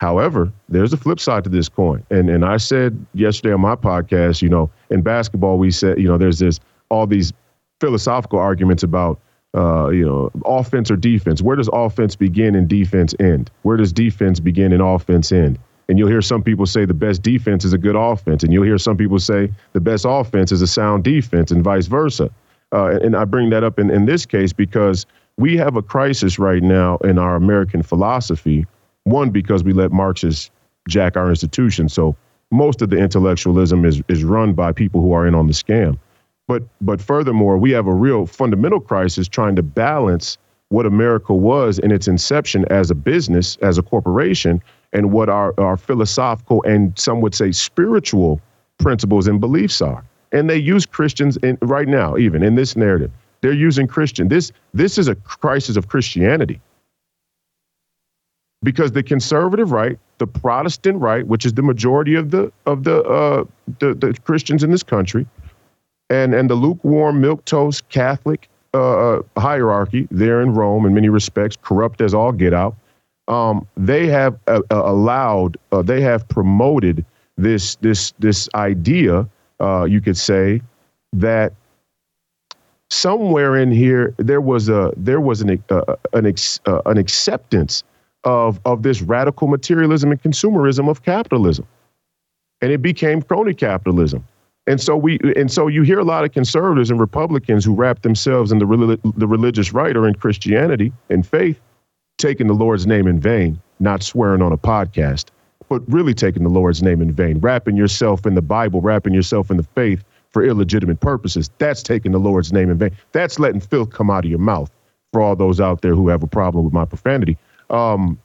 [0.00, 2.04] However, there's a flip side to this coin.
[2.10, 6.08] And, and I said yesterday on my podcast, you know, in basketball, we said, you
[6.08, 7.32] know, there's this all these
[7.80, 9.20] philosophical arguments about
[9.56, 11.42] uh, you know, offense or defense.
[11.42, 13.50] Where does offense begin and defense end?
[13.62, 15.58] Where does defense begin and offense end?
[15.88, 18.64] And you'll hear some people say the best defense is a good offense, and you'll
[18.64, 22.30] hear some people say the best offense is a sound defense, and vice versa.
[22.72, 25.04] Uh, and, I bring that up in, in this case because
[25.36, 28.64] we have a crisis right now in our American philosophy.
[29.02, 30.52] One, because we let Marxists
[30.88, 31.92] jack our institutions.
[31.92, 32.14] So
[32.52, 35.98] most of the intellectualism is, is run by people who are in on the scam.
[36.50, 40.36] But but furthermore, we have a real fundamental crisis trying to balance
[40.70, 44.60] what America was in its inception as a business, as a corporation,
[44.92, 48.40] and what our, our philosophical and some would say spiritual
[48.78, 50.02] principles and beliefs are.
[50.32, 53.12] And they use Christians in, right now, even in this narrative.
[53.42, 54.26] They're using Christian.
[54.26, 56.60] This this is a crisis of Christianity.
[58.64, 63.04] Because the conservative right, the Protestant right, which is the majority of the of the
[63.04, 63.44] uh,
[63.78, 65.28] the, the Christians in this country,
[66.10, 71.56] and and the lukewarm milquetoast Catholic uh, uh, hierarchy there in Rome, in many respects,
[71.60, 72.76] corrupt as all get out.
[73.28, 77.04] Um, they have uh, uh allowed, uh, they have promoted
[77.36, 79.28] this this this idea,
[79.60, 80.60] uh, you could say,
[81.12, 81.52] that
[82.90, 85.62] somewhere in here there was a there was an
[86.12, 87.84] an ex, an acceptance
[88.24, 91.66] of of this radical materialism and consumerism of capitalism,
[92.60, 94.24] and it became crony capitalism.
[94.70, 98.02] And so we and so you hear a lot of conservatives and Republicans who wrap
[98.02, 101.60] themselves in the the religious right or in Christianity and faith,
[102.18, 105.30] taking the Lord's name in vain, not swearing on a podcast,
[105.68, 109.50] but really taking the Lord's name in vain, wrapping yourself in the Bible, wrapping yourself
[109.50, 111.50] in the faith for illegitimate purposes.
[111.58, 112.96] That's taking the Lord's name in vain.
[113.10, 114.70] That's letting filth come out of your mouth.
[115.12, 117.36] For all those out there who have a problem with my profanity,
[117.70, 118.20] um,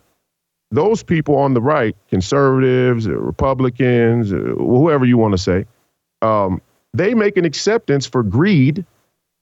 [0.69, 5.65] those people on the right, conservatives, Republicans, whoever you want to say,
[6.21, 6.61] um,
[6.93, 8.85] they make an acceptance for greed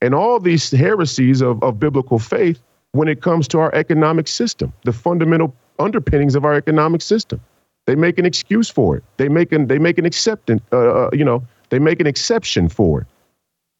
[0.01, 4.73] and all these heresies of, of biblical faith when it comes to our economic system,
[4.83, 7.39] the fundamental underpinnings of our economic system.
[7.85, 9.03] They make an excuse for it.
[9.17, 10.61] They make an they make an acceptance.
[10.71, 13.07] Uh, uh, you know, they make an exception for it,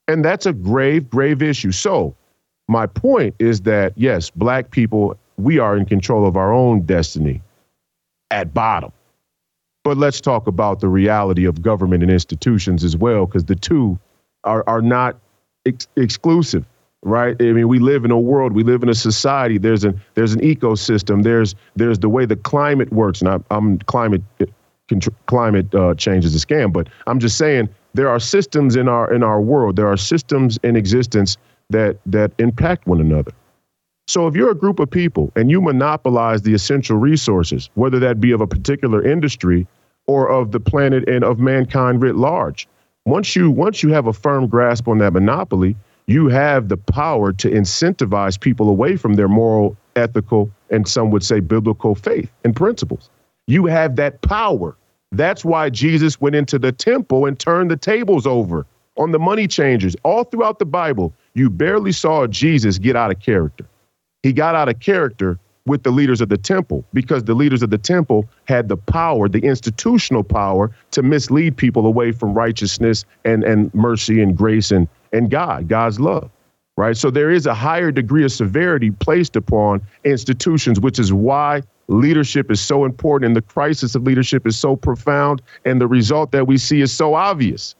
[0.08, 1.72] and that's a grave, grave issue.
[1.72, 2.16] So,
[2.68, 7.42] my point is that yes, black people, we are in control of our own destiny
[8.30, 8.92] at bottom.
[9.84, 14.00] But let's talk about the reality of government and institutions as well, because the two
[14.46, 15.19] are, are not
[15.65, 16.65] ex- exclusive,
[17.02, 17.36] right?
[17.39, 19.58] I mean, we live in a world, we live in a society.
[19.58, 21.24] There's an there's an ecosystem.
[21.24, 24.22] There's there's the way the climate works, and I, I'm climate
[25.26, 29.13] climate uh, change is a scam, but I'm just saying there are systems in our
[29.13, 29.76] in our world.
[29.76, 31.38] There are systems in existence
[31.69, 33.32] that that impact one another.
[34.08, 38.20] So if you're a group of people and you monopolize the essential resources, whether that
[38.20, 39.66] be of a particular industry
[40.08, 42.68] or of the planet and of mankind writ large,
[43.06, 47.32] once you once you have a firm grasp on that monopoly, you have the power
[47.32, 52.54] to incentivize people away from their moral, ethical, and some would say biblical faith and
[52.54, 53.10] principles.
[53.48, 54.76] You have that power.
[55.13, 58.66] That's why Jesus went into the temple and turned the tables over
[58.98, 59.96] on the money changers.
[60.04, 63.66] All throughout the Bible, you barely saw Jesus get out of character
[64.24, 67.70] he got out of character with the leaders of the temple because the leaders of
[67.70, 73.44] the temple had the power, the institutional power to mislead people away from righteousness and,
[73.44, 76.30] and mercy and grace and, and God, God's love.
[76.76, 76.98] Right.
[76.98, 82.50] So there is a higher degree of severity placed upon institutions, which is why leadership
[82.50, 86.48] is so important and the crisis of leadership is so profound and the result that
[86.48, 87.76] we see is so obvious.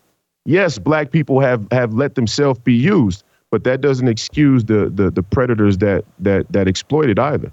[0.46, 5.12] Yes, black people have have let themselves be used, but that doesn't excuse the the,
[5.12, 7.52] the predators that that that exploit it either.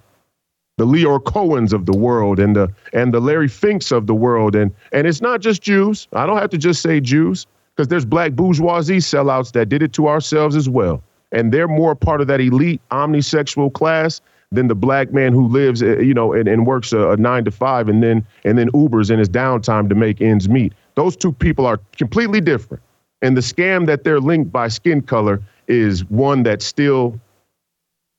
[0.78, 4.56] The Lyor Cohens of the world and the and the Larry Finks of the world
[4.56, 6.08] and and it's not just Jews.
[6.14, 9.92] I don't have to just say Jews because there's black bourgeoisie sellouts that did it
[9.92, 11.02] to ourselves as well.
[11.32, 15.82] And they're more part of that elite omnisexual class than the black man who lives,
[15.82, 18.70] eh, you know, and, and works a, a nine to five and then and then
[18.70, 20.72] Ubers in his downtime to make ends meet.
[20.94, 22.82] Those two people are completely different.
[23.20, 27.18] And the scam that they're linked by skin color is one that still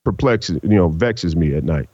[0.04, 1.88] perplexes, you know, vexes me at night.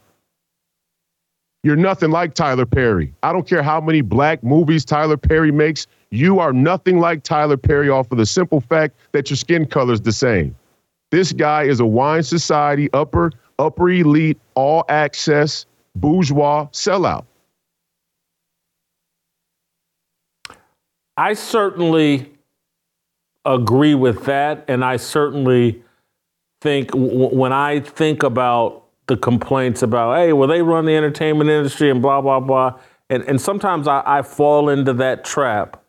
[1.64, 3.12] You're nothing like Tyler Perry.
[3.23, 5.88] I don't care how many black movies Tyler Perry makes.
[6.11, 9.92] You are nothing like Tyler Perry off of the simple fact that your skin color
[9.92, 10.57] is the same.
[11.11, 15.66] This guy is a wine society, upper, upper elite, all access,
[15.97, 17.25] bourgeois sellout.
[21.16, 22.38] I certainly
[23.55, 24.65] agree with that.
[24.69, 25.83] And I certainly
[26.61, 31.51] think w- when I think about the complaints about, hey, well, they run the entertainment
[31.51, 32.79] industry and blah, blah, blah.
[33.11, 35.83] And, and sometimes I, I fall into that trap.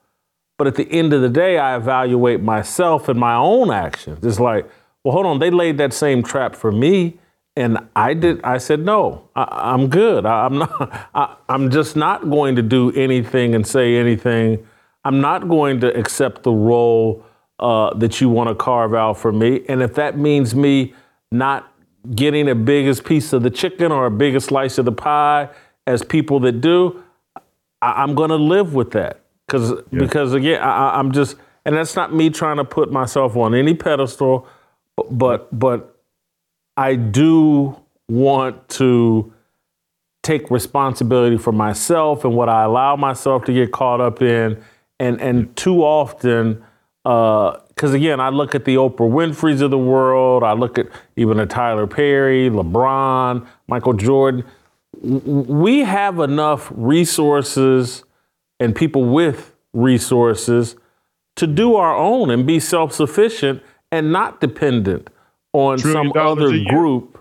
[0.58, 4.26] But at the end of the day, I evaluate myself and my own actions.
[4.26, 4.70] It's like,
[5.04, 7.20] well, hold on, they laid that same trap for me.
[7.56, 8.42] And I did.
[8.44, 9.30] I said no.
[9.36, 10.26] I, am good.
[10.26, 11.10] I, am not.
[11.14, 14.66] I, I'm just not going to do anything and say anything.
[15.04, 17.26] I'm not going to accept the role
[17.60, 19.64] uh, that you want to carve out for me.
[19.68, 20.94] And if that means me
[21.32, 21.72] not
[22.16, 25.50] getting a biggest piece of the chicken or a biggest slice of the pie
[25.86, 27.04] as people that do,
[27.82, 29.22] I, am going to live with that.
[29.48, 30.00] Cause, yeah.
[30.00, 33.74] Because again, I, I'm just, and that's not me trying to put myself on any
[33.74, 34.48] pedestal,
[34.96, 35.98] but, but, but
[36.78, 37.76] I do
[38.08, 39.34] want to
[40.24, 44.62] take responsibility for myself and what I allow myself to get caught up in.
[45.00, 46.64] And, and too often,
[47.10, 50.44] because uh, again, I look at the Oprah Winfrey's of the world.
[50.44, 54.46] I look at even a Tyler Perry, LeBron, Michael Jordan.
[55.02, 58.04] We have enough resources
[58.60, 60.76] and people with resources
[61.38, 65.10] to do our own and be self sufficient and not dependent
[65.54, 67.20] on some other group.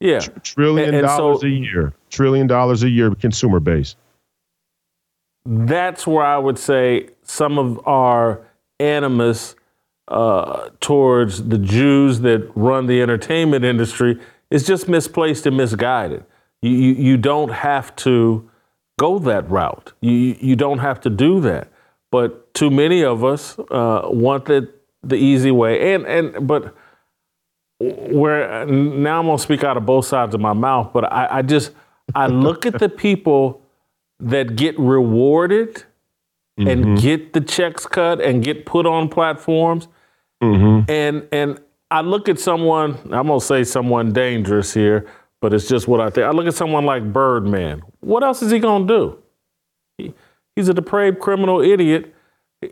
[0.00, 0.20] Yeah.
[0.20, 1.92] Trillion and, and dollars so, a year.
[2.08, 3.96] Trillion dollars a year consumer base.
[5.44, 8.40] That's where I would say some of our
[8.82, 9.54] animus
[10.08, 16.24] uh, towards the Jews that run the entertainment industry is just misplaced and misguided.
[16.60, 18.50] You, you, you don't have to
[18.98, 19.92] go that route.
[20.00, 21.68] You, you don't have to do that.
[22.10, 25.94] But too many of us uh, want it the easy way.
[25.94, 26.74] And, and but
[27.80, 31.42] where now I'm gonna speak out of both sides of my mouth, but I, I
[31.42, 31.72] just
[32.14, 33.62] I look at the people
[34.20, 35.84] that get rewarded
[36.58, 36.68] mm-hmm.
[36.68, 39.88] and get the checks cut and get put on platforms.
[40.42, 40.90] Mm-hmm.
[40.90, 41.60] And and
[41.90, 45.06] I look at someone, I'm gonna say someone dangerous here,
[45.40, 46.26] but it's just what I think.
[46.26, 47.82] I look at someone like Birdman.
[48.00, 49.18] What else is he gonna do?
[49.98, 50.14] He,
[50.56, 52.14] he's a depraved criminal idiot.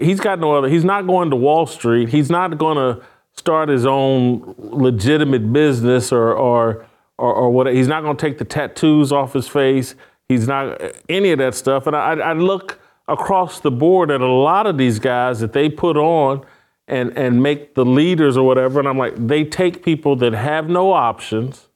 [0.01, 0.69] He's got no other.
[0.69, 2.09] He's not going to Wall Street.
[2.09, 3.01] He's not gonna
[3.33, 6.87] start his own legitimate business or or
[7.19, 7.67] or, or what.
[7.69, 9.95] He's not gonna take the tattoos off his face.
[10.29, 11.87] He's not any of that stuff.
[11.87, 12.80] And I, I look
[13.11, 16.45] across the board at a lot of these guys that they put on
[16.87, 18.79] and and make the leaders or whatever.
[18.79, 21.69] And I'm like, they take people that have no options,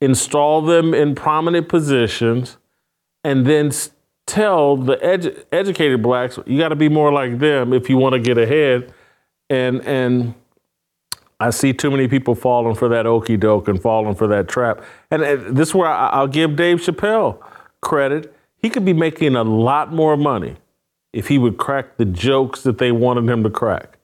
[0.00, 2.56] install them in prominent positions,
[3.24, 3.70] and then
[4.26, 8.12] tell the edu- educated blacks, you got to be more like them if you want
[8.14, 8.92] to get ahead.
[9.48, 10.34] And and
[11.40, 14.82] I see too many people falling for that okey doke and falling for that trap.
[15.10, 15.22] And
[15.56, 17.38] this is where I'll give Dave Chappelle
[17.82, 18.35] credit
[18.66, 20.56] he could be making a lot more money
[21.12, 23.96] if he would crack the jokes that they wanted him to crack.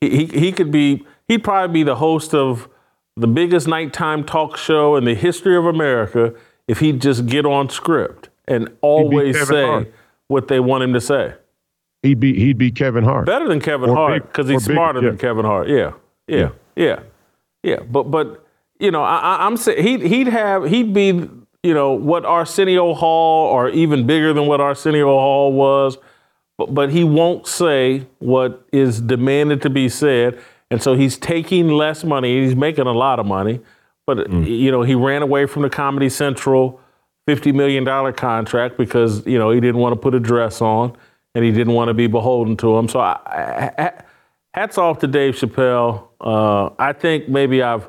[0.00, 2.68] He, he, he could be, he'd probably be the host of
[3.16, 6.34] the biggest nighttime talk show in the history of America
[6.68, 9.92] if he'd just get on script and always say Hart.
[10.28, 11.34] what they want him to say.
[12.04, 13.26] He'd be he'd be Kevin Hart.
[13.26, 15.10] Better than Kevin or Hart because he's smarter big, yeah.
[15.10, 15.68] than Kevin Hart.
[15.68, 15.94] Yeah,
[16.28, 17.00] yeah, yeah,
[17.64, 17.80] yeah.
[17.80, 18.46] But but
[18.78, 21.28] you know I, I'm saying he'd he'd have he'd be
[21.66, 25.98] you know, what Arsenio Hall or even bigger than what Arsenio Hall was,
[26.56, 30.38] but, but he won't say what is demanded to be said.
[30.70, 32.44] And so he's taking less money.
[32.44, 33.60] He's making a lot of money,
[34.06, 34.46] but mm.
[34.46, 36.80] you know he ran away from the Comedy Central
[37.26, 40.96] fifty million dollar contract because you know he didn't want to put a dress on
[41.34, 42.88] and he didn't want to be beholden to him.
[42.88, 43.92] So I, I,
[44.54, 46.08] hats off to Dave Chappelle.
[46.20, 47.88] Uh, I think maybe I've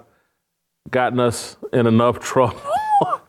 [0.90, 2.62] gotten us in enough trouble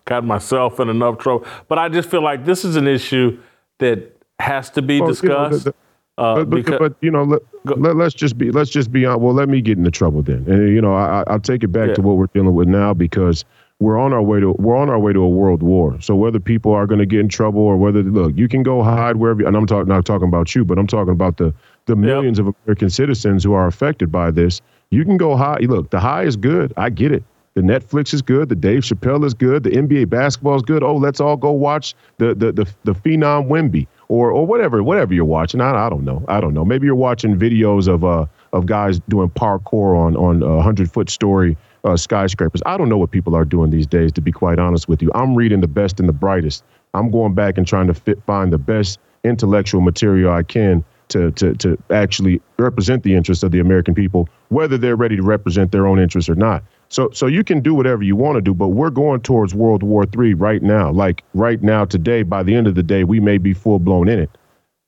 [0.08, 1.46] got myself in enough trouble.
[1.68, 3.38] But I just feel like this is an issue
[3.78, 5.32] that has to be well, discussed.
[5.32, 8.36] You know, the, the, uh, but, but, because, but, you know, let, let, us just
[8.36, 9.20] be let's just be on.
[9.20, 11.88] Well, let me get into trouble then, and you know, I, I'll take it back
[11.88, 11.94] yeah.
[11.94, 13.44] to what we're dealing with now because
[13.80, 16.00] we're on our way to we're on our way to a world war.
[16.00, 18.82] So whether people are going to get in trouble or whether look, you can go
[18.82, 19.46] hide wherever.
[19.46, 21.54] And I'm talking not talking about you, but I'm talking about the
[21.86, 22.48] the millions yep.
[22.48, 24.60] of American citizens who are affected by this.
[24.90, 25.58] You can go high.
[25.60, 26.72] Look, the high is good.
[26.76, 27.22] I get it.
[27.58, 28.50] The Netflix is good.
[28.50, 29.64] The Dave Chappelle is good.
[29.64, 30.84] The NBA basketball is good.
[30.84, 35.12] Oh, let's all go watch the the the, the phenom Wemby or or whatever whatever
[35.12, 35.60] you're watching.
[35.60, 36.24] I, I don't know.
[36.28, 36.64] I don't know.
[36.64, 41.10] Maybe you're watching videos of uh of guys doing parkour on on a hundred foot
[41.10, 42.62] story uh, skyscrapers.
[42.64, 45.10] I don't know what people are doing these days, to be quite honest with you.
[45.16, 46.62] I'm reading the best and the brightest.
[46.94, 51.32] I'm going back and trying to fit, find the best intellectual material I can to,
[51.32, 55.72] to, to actually represent the interests of the American people, whether they're ready to represent
[55.72, 56.62] their own interests or not.
[56.88, 59.82] So, so you can do whatever you want to do, but we're going towards World
[59.82, 60.90] War III right now.
[60.90, 64.08] Like right now, today, by the end of the day, we may be full blown
[64.08, 64.30] in it.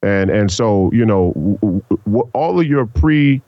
[0.03, 3.43] And and so you know, w- w- all of your pre,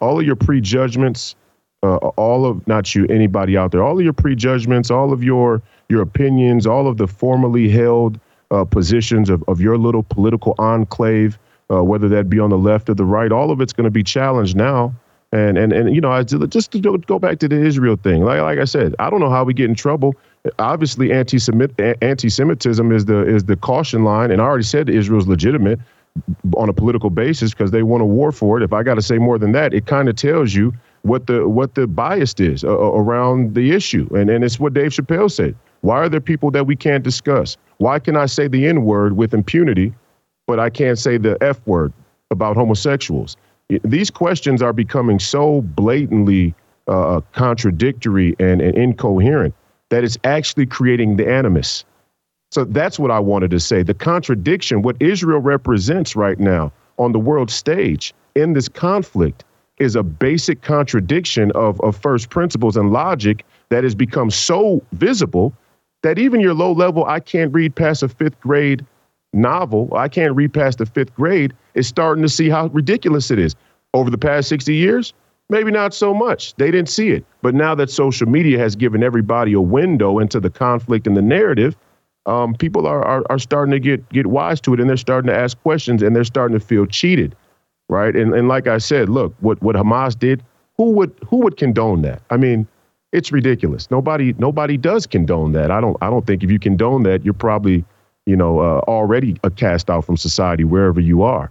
[0.00, 1.36] all of your prejudgments,
[1.82, 5.60] uh, all of not you, anybody out there, all of your prejudgments, all of your
[5.90, 8.18] your opinions, all of the formally held
[8.50, 11.38] uh, positions of, of your little political enclave,
[11.70, 13.90] uh, whether that be on the left or the right, all of it's going to
[13.90, 14.94] be challenged now.
[15.32, 18.40] And and and you know, I, just to go back to the Israel thing, like
[18.40, 20.14] like I said, I don't know how we get in trouble.
[20.58, 25.80] Obviously, anti-Semitism is the is the caution line, and I already said Israel's legitimate
[26.56, 28.62] on a political basis because they want a war for it.
[28.62, 31.48] If I got to say more than that, it kind of tells you what the
[31.48, 35.30] what the bias is uh, uh, around the issue, and and it's what Dave Chappelle
[35.30, 35.54] said.
[35.80, 37.56] Why are there people that we can't discuss?
[37.78, 39.94] Why can I say the N word with impunity,
[40.46, 41.92] but I can't say the F word
[42.30, 43.36] about homosexuals?
[43.84, 46.54] These questions are becoming so blatantly
[46.88, 49.54] uh, contradictory and, and incoherent
[49.90, 51.84] that it's actually creating the animus.
[52.50, 53.82] So that's what I wanted to say.
[53.82, 59.44] The contradiction, what Israel represents right now on the world stage in this conflict,
[59.78, 65.52] is a basic contradiction of, of first principles and logic that has become so visible
[66.02, 68.84] that even your low level, I can't read past a fifth grade
[69.32, 73.38] novel, I can't read past the fifth grade, is starting to see how ridiculous it
[73.38, 73.54] is.
[73.94, 75.12] Over the past 60 years,
[75.50, 76.54] maybe not so much.
[76.54, 77.26] They didn't see it.
[77.42, 81.22] But now that social media has given everybody a window into the conflict and the
[81.22, 81.76] narrative,
[82.24, 85.28] um, people are, are, are starting to get get wise to it and they're starting
[85.28, 87.36] to ask questions and they're starting to feel cheated
[87.92, 88.16] right?
[88.16, 90.42] And and like I said, look, what what Hamas did,
[90.76, 92.22] who would who would condone that?
[92.30, 92.66] I mean,
[93.12, 93.90] it's ridiculous.
[93.90, 95.70] Nobody nobody does condone that.
[95.70, 97.84] I don't I don't think if you condone that, you're probably
[98.26, 101.50] you know uh, already a cast out from society wherever you are.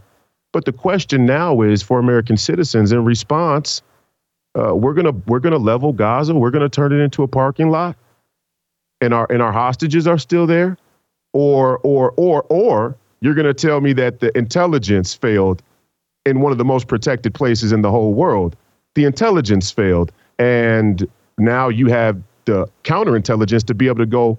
[0.54, 3.82] But the question now is for American citizens in response,
[4.56, 6.36] uh, we're gonna we're gonna level Gaza.
[6.36, 7.96] We're gonna turn it into a parking lot,
[9.00, 10.78] and our and our hostages are still there,
[11.32, 15.64] or or or or you're gonna tell me that the intelligence failed
[16.26, 18.56] in one of the most protected places in the whole world.
[18.96, 20.12] The intelligence failed.
[20.38, 24.38] And now you have the counterintelligence to be able to go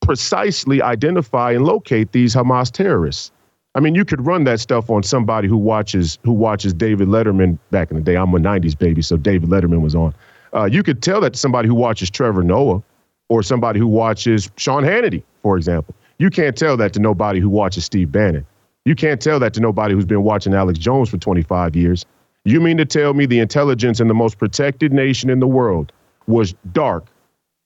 [0.00, 3.30] precisely identify and locate these Hamas terrorists.
[3.74, 7.58] I mean, you could run that stuff on somebody who watches who watches David Letterman
[7.70, 8.16] back in the day.
[8.16, 10.14] I'm a '90s baby, so David Letterman was on.
[10.54, 12.82] Uh, you could tell that to somebody who watches Trevor Noah
[13.28, 15.94] or somebody who watches Sean Hannity, for example.
[16.18, 18.46] You can't tell that to nobody who watches Steve Bannon.
[18.84, 22.04] You can't tell that to nobody who's been watching Alex Jones for 25 years.
[22.44, 25.92] You mean to tell me the intelligence in the most protected nation in the world
[26.26, 27.06] was dark?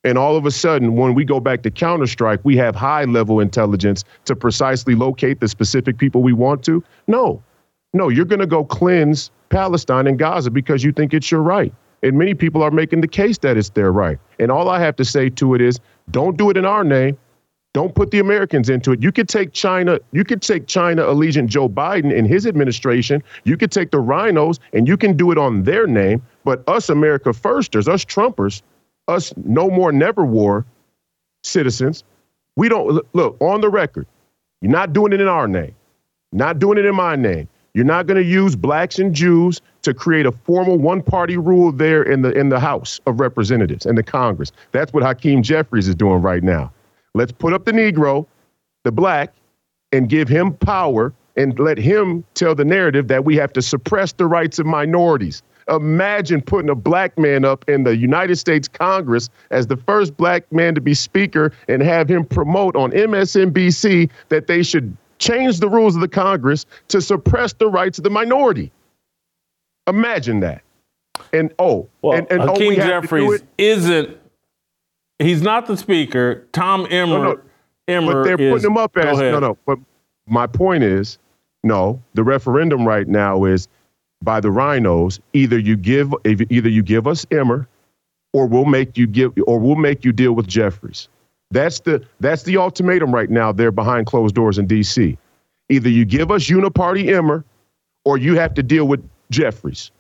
[0.07, 3.41] And all of a sudden, when we go back to Counter-Strike, we have high level
[3.41, 6.85] intelligence to precisely locate the specific people we want to?
[7.09, 7.43] No.
[7.93, 11.75] No, you're going to go cleanse Palestine and Gaza because you think it's your right.
[12.05, 14.17] And many people are making the case that it's their right.
[14.39, 15.81] And all I have to say to it is
[16.13, 17.19] don't do it in our name.
[17.73, 19.03] Don't put the Americans into it.
[19.03, 23.25] You could take China, you could take China allegiant Joe Biden and his administration.
[23.43, 26.23] You could take the rhinos and you can do it on their name.
[26.45, 28.63] But us America firsters, us Trumpers,
[29.09, 30.65] us no more never war
[31.43, 32.05] citizens,
[32.57, 34.07] we don't look on the record.
[34.61, 35.75] You're not doing it in our name,
[36.33, 37.49] not doing it in my name.
[37.75, 42.03] You're not going to use blacks and Jews to create a formal one-party rule there
[42.03, 44.51] in the in the House of Representatives and the Congress.
[44.73, 46.73] That's what Hakeem Jeffries is doing right now.
[47.15, 48.27] Let's put up the Negro,
[48.85, 49.35] the black,
[49.93, 54.13] and give him power and let him tell the narrative that we have to suppress
[54.13, 55.43] the rights of minorities.
[55.69, 60.51] Imagine putting a black man up in the United States Congress as the first black
[60.53, 65.69] man to be speaker and have him promote on MSNBC that they should change the
[65.69, 68.71] rules of the Congress to suppress the rights of the minority.
[69.89, 70.63] Imagine that.
[71.33, 74.17] And oh, well, and, and Hakeem oh, Jeffries isn't
[75.19, 76.47] He's not the speaker.
[76.53, 77.19] Tom Emmer.
[77.19, 77.41] No, no.
[77.89, 79.59] Emmer but they're is, putting him up as no, no.
[79.65, 79.79] But
[80.27, 81.19] my point is,
[81.63, 82.03] no.
[82.15, 83.69] The referendum right now is
[84.23, 87.69] by the rhinos, Either you give, either you give us Emmer,
[88.33, 91.09] or we'll make you give, or we'll make you deal with Jeffries.
[91.51, 93.53] That's the that's the ultimatum right now.
[93.53, 95.17] They're behind closed doors in D.C.
[95.69, 97.45] Either you give us Uniparty Emmer,
[98.05, 99.91] or you have to deal with Jeffries.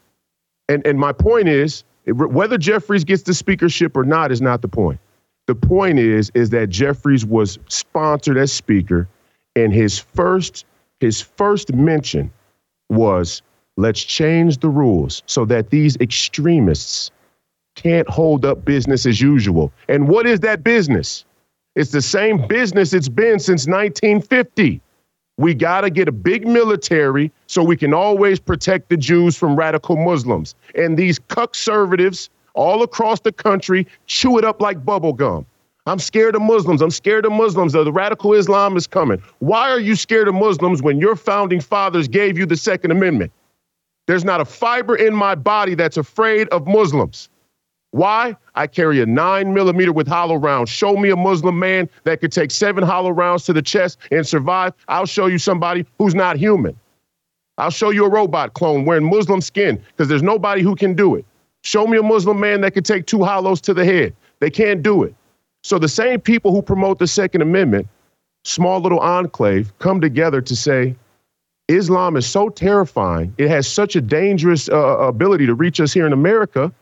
[0.69, 4.69] And and my point is, whether Jeffries gets the speakership or not is not the
[4.69, 5.01] point.
[5.47, 9.09] The point is is that Jeffries was sponsored as speaker,
[9.55, 10.67] and his first
[11.01, 12.31] his first mention
[12.89, 13.43] was
[13.77, 17.11] let's change the rules so that these extremists
[17.75, 19.73] can't hold up business as usual.
[19.89, 21.25] And what is that business?
[21.75, 24.81] It's the same business it's been since 1950.
[25.39, 29.55] We got to get a big military so we can always protect the Jews from
[29.57, 30.55] radical Muslims.
[30.75, 35.45] And these conservatives all across the country chew it up like bubble gum.
[35.85, 36.81] I'm scared of Muslims.
[36.81, 37.75] I'm scared of Muslims.
[37.75, 39.23] The radical Islam is coming.
[39.39, 43.31] Why are you scared of Muslims when your founding fathers gave you the Second Amendment?
[44.07, 47.29] There's not a fiber in my body that's afraid of Muslims.
[47.91, 48.37] Why?
[48.55, 50.71] I carry a nine millimeter with hollow rounds.
[50.71, 54.27] Show me a Muslim man that could take seven hollow rounds to the chest and
[54.27, 54.75] survive.
[54.89, 56.79] I'll show you somebody who's not human.
[57.59, 61.15] I'll show you a robot clone wearing Muslim skin because there's nobody who can do
[61.15, 61.25] it.
[61.65, 64.15] Show me a Muslim man that could take two hollows to the head.
[64.41, 65.15] They can't do it.
[65.65, 67.89] So the same people who promote the Second Amendment,
[68.45, 70.95] small little enclave, come together to say,
[71.69, 73.35] Islam is so terrifying.
[73.39, 76.73] It has such a dangerous uh, ability to reach us here in America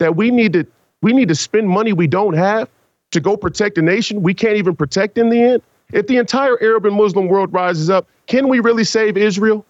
[0.00, 0.66] that we need to
[1.02, 2.68] we need to spend money we don't have
[3.12, 5.62] to go protect a nation we can't even protect in the end?
[5.92, 9.64] If the entire Arab and Muslim world rises up, can we really save Israel?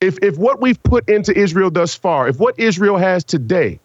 [0.00, 3.78] If if what we've put into Israel thus far, if what Israel has today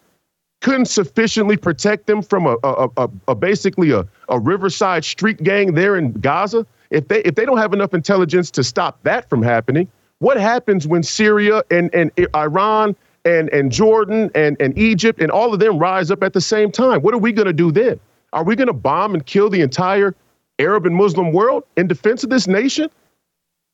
[0.62, 5.74] couldn't sufficiently protect them from a, a, a, a basically a, a riverside street gang
[5.74, 9.42] there in Gaza, if they if they don't have enough intelligence to stop that from
[9.42, 9.88] happening,
[10.18, 15.52] what happens when Syria and, and Iran and, and Jordan and, and Egypt and all
[15.52, 17.02] of them rise up at the same time.
[17.02, 17.98] What are we going to do then?
[18.32, 20.14] Are we going to bomb and kill the entire
[20.58, 22.88] Arab and Muslim world in defense of this nation?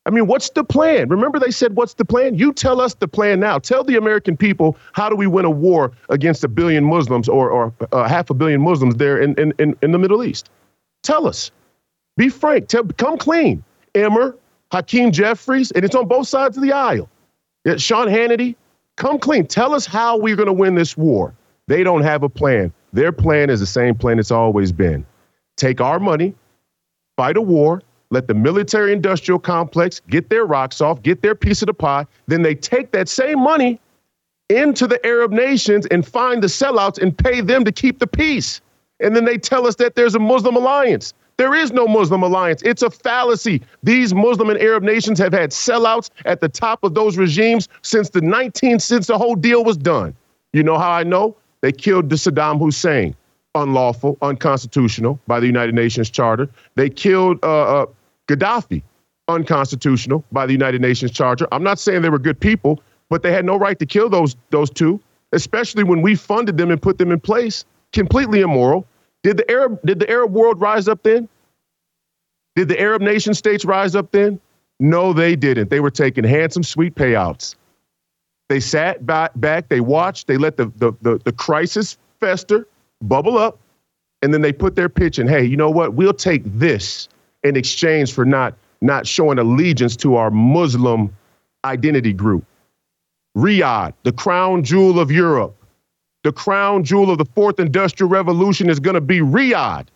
[0.07, 1.11] I mean, what's the plan?
[1.11, 2.35] Remember, they said, What's the plan?
[2.35, 3.59] You tell us the plan now.
[3.59, 7.51] Tell the American people how do we win a war against a billion Muslims or,
[7.51, 10.49] or uh, half a billion Muslims there in, in, in, in the Middle East?
[11.03, 11.51] Tell us.
[12.19, 12.69] Be frank.
[12.69, 13.65] Tell, come clean.
[13.95, 14.37] Emmer,
[14.73, 17.09] Hakeem Jeffries, and it's on both sides of the aisle.
[17.79, 18.55] Sean Hannity,
[18.99, 19.47] Come clean.
[19.47, 21.33] Tell us how we're going to win this war.
[21.69, 22.73] They don't have a plan.
[22.93, 25.07] Their plan is the same plan it's always been
[25.57, 26.35] take our money,
[27.17, 31.63] fight a war, let the military industrial complex get their rocks off, get their piece
[31.63, 32.07] of the pie.
[32.27, 33.81] Then they take that same money
[34.49, 38.61] into the Arab nations and find the sellouts and pay them to keep the peace.
[39.01, 41.13] And then they tell us that there's a Muslim alliance.
[41.39, 42.63] There is no Muslim alliance.
[42.63, 43.63] It's a fallacy.
[43.85, 48.11] These Muslim and Arab nations have had sellouts at the top of those regimes since
[48.11, 50.17] the 19th, since the whole deal was done.
[50.53, 51.37] You know how I know?
[51.61, 53.15] They killed the Saddam Hussein,
[53.55, 56.49] unlawful, unconstitutional by the United Nations Charter.
[56.75, 57.87] They killed uh, uh,
[58.27, 58.83] Gaddafi,
[59.29, 61.47] unconstitutional by the United Nations Charter.
[61.53, 64.35] I'm not saying they were good people, but they had no right to kill those
[64.51, 65.01] those two,
[65.33, 67.65] especially when we funded them and put them in place.
[67.93, 68.87] Completely immoral.
[69.29, 71.29] Did the Arab did the Arab world rise up then?
[72.57, 74.41] Did the Arab nation states rise up then?
[74.81, 75.69] No, they didn't.
[75.69, 77.55] They were taking handsome, sweet payouts.
[78.49, 82.67] They sat back, they watched, they let the, the, the, the crisis fester,
[83.03, 83.59] bubble up,
[84.23, 85.29] and then they put their pitch in.
[85.29, 85.93] Hey, you know what?
[85.93, 87.07] We'll take this
[87.45, 91.15] in exchange for not, not showing allegiance to our Muslim
[91.67, 92.47] identity group.
[93.37, 95.55] Riyadh, the crown jewel of Europe,
[96.29, 99.87] the crown jewel of the fourth industrial revolution is going to be Riyadh.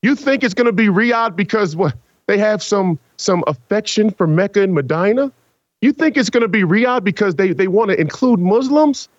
[0.00, 4.26] You think it's going to be Riyadh because what they have some some affection for
[4.26, 5.30] Mecca and Medina?
[5.82, 9.10] You think it's going to be Riyadh because they, they want to include Muslims?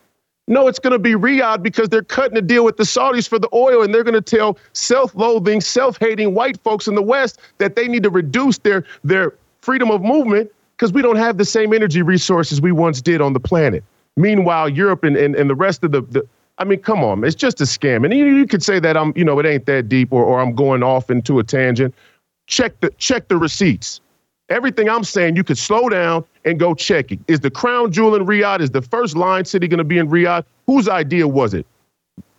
[0.48, 3.38] No, it's going to be Riyadh because they're cutting a deal with the Saudis for
[3.38, 7.76] the oil, and they're going to tell self-loathing, self-hating white folks in the West that
[7.76, 11.74] they need to reduce their their freedom of movement because we don't have the same
[11.74, 13.84] energy resources we once did on the planet.
[14.18, 17.36] Meanwhile, Europe and, and, and the rest of the, the I mean, come on, it's
[17.36, 18.04] just a scam.
[18.04, 20.40] And you, you could say that I'm, you know, it ain't that deep or, or
[20.40, 21.94] I'm going off into a tangent.
[22.48, 24.02] Check the check the receipts.
[24.50, 27.20] Everything I'm saying, you could slow down and go check it.
[27.28, 28.62] Is the crown jewel in Riyadh?
[28.62, 30.46] Is the first line city going to be in Riyadh?
[30.66, 31.66] Whose idea was it?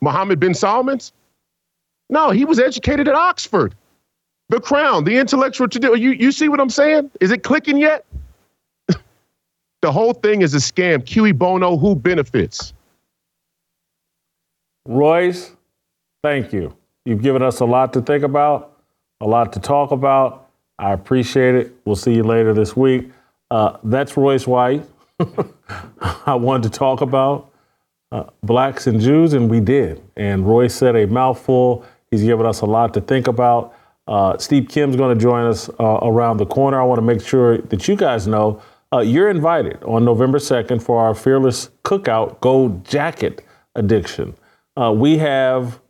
[0.01, 1.13] Mohammed bin Salman's?
[2.09, 3.75] No, he was educated at Oxford.
[4.49, 6.01] The crown, the intellectual tradition.
[6.01, 7.11] You, you see what I'm saying?
[7.21, 8.07] Is it clicking yet?
[9.81, 11.05] The whole thing is a scam.
[11.07, 12.73] Cui bono, who benefits?
[14.87, 15.53] Royce,
[16.23, 16.75] thank you.
[17.05, 18.81] You've given us a lot to think about,
[19.21, 20.49] a lot to talk about.
[20.79, 21.73] I appreciate it.
[21.85, 23.11] We'll see you later this week.
[23.51, 24.85] Uh, that's Royce White.
[26.01, 27.53] I wanted to talk about
[28.13, 30.03] uh, blacks and Jews, and we did.
[30.17, 31.85] And Royce said a mouthful.
[32.11, 33.75] He's given us a lot to think about.
[34.07, 36.81] Uh, Steve Kim's going to join us uh, around the corner.
[36.81, 38.63] I want to make sure that you guys know
[38.93, 44.35] uh, you're invited on November 2nd for our Fearless Cookout Gold Jacket Addiction.
[44.77, 45.81] Uh, we have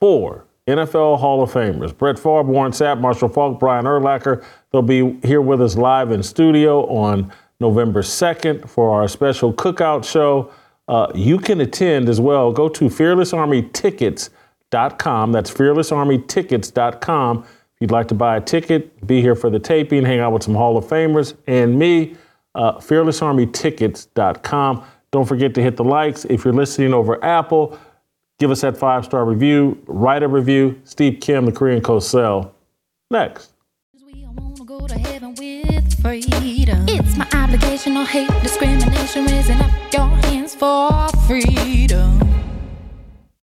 [0.00, 4.42] four NFL Hall of Famers Brett Favre, Warren Sapp, Marshall Faulk, Brian Urlacher.
[4.72, 7.30] They'll be here with us live in studio on
[7.60, 10.50] November 2nd for our special cookout show.
[10.88, 12.50] Uh, you can attend as well.
[12.52, 15.32] Go to fearlessarmytickets.com.
[15.32, 17.46] That's fearlessarmytickets.com.
[17.84, 20.54] You'd like to buy a ticket, be here for the taping, hang out with some
[20.54, 22.16] Hall of Famers and me,
[22.54, 24.84] uh, fearlessarmytickets.com.
[25.10, 26.24] Don't forget to hit the likes.
[26.24, 27.78] If you're listening over Apple,
[28.38, 30.80] give us that five star review, write a review.
[30.84, 32.52] Steve Kim, the Korean Cosell.
[33.10, 33.52] Next.
[36.88, 42.33] It's my obligation, hate, discrimination, raising up your hands for freedom.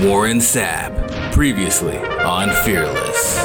[0.00, 3.36] Warren Sapp, previously on Fearless.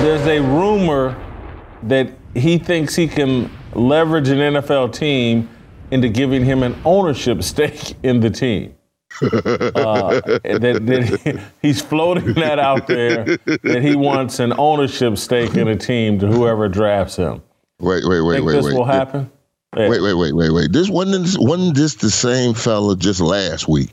[0.00, 1.16] There's a rumor
[1.82, 5.48] that he thinks he can leverage an NFL team
[5.90, 8.74] into giving him an ownership stake in the team
[9.22, 15.66] uh, that, that he's floating that out there that he wants an ownership stake in
[15.66, 17.42] a team to whoever drafts him.
[17.80, 18.74] Wait, wait, wait, Think wait, this wait.
[18.74, 19.30] will happen.
[19.76, 19.88] Yeah.
[19.88, 20.72] Wait, wait, wait, wait, wait.
[20.72, 23.90] This wasn't this, wasn't this the same fella just last week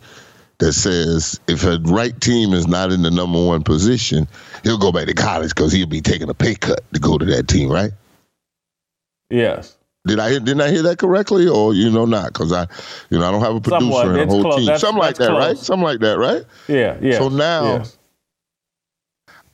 [0.58, 4.28] that says if a right team is not in the number one position,
[4.64, 7.26] he'll go back to college because he'll be taking a pay cut to go to
[7.26, 7.92] that team, right?
[9.30, 9.76] Yes.
[10.08, 12.28] Did I didn't I hear that correctly, or you know not?
[12.34, 12.66] Because I,
[13.10, 14.08] you know, I don't have a producer Somewhat.
[14.08, 14.56] and a It's whole close.
[14.56, 14.66] team.
[14.66, 15.58] That's- Something like that, right?
[15.58, 16.44] Something like that, right?
[16.68, 16.98] Yeah.
[17.02, 17.18] Yeah.
[17.20, 17.84] So now.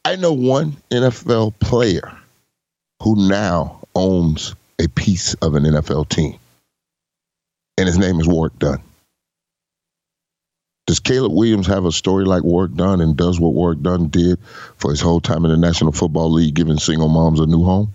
[0.06, 2.12] I know one NFL player
[3.02, 4.54] who now owns
[4.84, 6.38] a piece of an NFL team,
[7.78, 8.82] and his name is Warrick Dunn.
[10.86, 14.38] Does Caleb Williams have a story like Warrick Dunn and does what Warrick Dunn did
[14.76, 17.94] for his whole time in the National Football League, giving single moms a new home?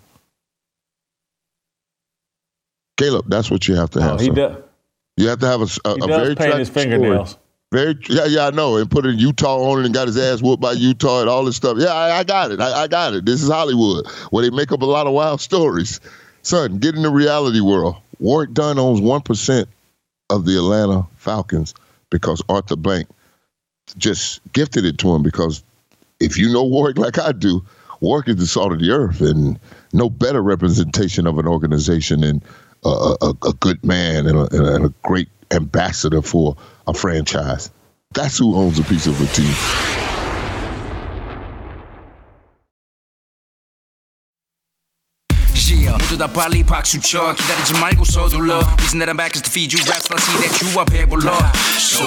[2.97, 4.15] Caleb, that's what you have to oh, have.
[4.15, 4.57] Oh, he does.
[5.19, 7.31] You have to have a, a, He a does very paint his fingernails.
[7.31, 7.43] Story.
[7.71, 8.79] Very, yeah, yeah, I know.
[8.79, 11.45] And put in Utah on it and got his ass whooped by Utah and all
[11.45, 11.77] this stuff.
[11.79, 12.61] Yeah, I, I got it.
[12.61, 13.27] I, I got it.
[13.27, 16.01] This is Hollywood, where they make up a lot of wild stories.
[16.49, 17.97] Son, get in the reality world.
[18.21, 19.69] Warrick Dunn owns one percent
[20.31, 21.75] of the Atlanta Falcons
[22.09, 23.07] because Arthur Blank
[23.99, 25.23] just gifted it to him.
[25.23, 25.63] Because
[26.21, 27.63] if you know Warrick like I do,
[28.01, 29.61] Warrick is the salt of the earth, and
[29.93, 32.43] no better representation of an organization than
[32.83, 37.71] a, a, a good man and a, and a great ambassador for a franchise.
[38.15, 40.08] That's who owns a piece of a team.
[46.18, 49.80] 다 빨리 박수 쳐 기다리지 말고 서둘러 Reason that I'm back is to feed you
[49.90, 51.34] raps Let's see that you are 배불러
[51.78, 52.06] So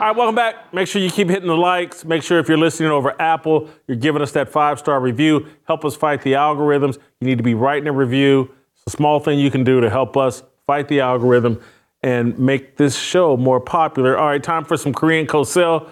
[0.00, 0.74] All right, welcome back.
[0.74, 2.04] Make sure you keep hitting the likes.
[2.04, 5.46] Make sure if you're listening over Apple, you're giving us that five star review.
[5.66, 6.98] Help us fight the algorithms.
[7.20, 8.50] You need to be writing a review.
[8.74, 11.60] It's a small thing you can do to help us fight the algorithm
[12.02, 14.18] and make this show more popular.
[14.18, 15.88] All right, time for some Korean Kosel.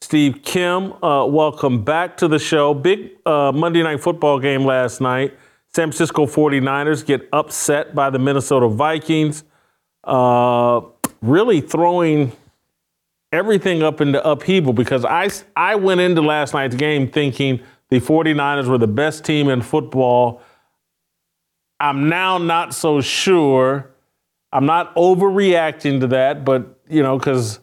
[0.00, 2.74] Steve Kim, uh, welcome back to the show.
[2.74, 5.34] Big uh, Monday night football game last night.
[5.74, 9.44] San Francisco 49ers get upset by the Minnesota Vikings,
[10.04, 10.80] uh,
[11.22, 12.32] really throwing
[13.32, 18.66] everything up into upheaval because I, I went into last night's game thinking the 49ers
[18.68, 20.42] were the best team in football.
[21.80, 23.90] I'm now not so sure.
[24.52, 27.60] I'm not overreacting to that, but, you know, because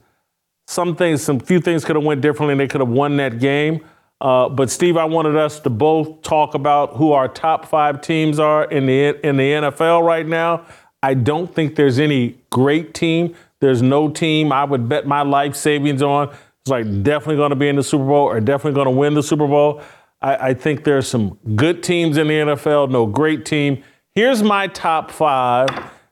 [0.74, 3.39] some things, some few things could have went differently and they could have won that
[3.39, 3.86] game.
[4.19, 8.39] Uh, but Steve, I wanted us to both talk about who our top five teams
[8.39, 10.65] are in the in the NFL right now.
[11.01, 13.36] I don't think there's any great team.
[13.59, 16.30] There's no team I would bet my life savings on.
[16.30, 19.13] It's like definitely going to be in the Super Bowl or definitely going to win
[19.13, 19.82] the Super Bowl.
[20.21, 23.84] I, I think there's some good teams in the NFL, no great team.
[24.15, 25.67] Here's my top five,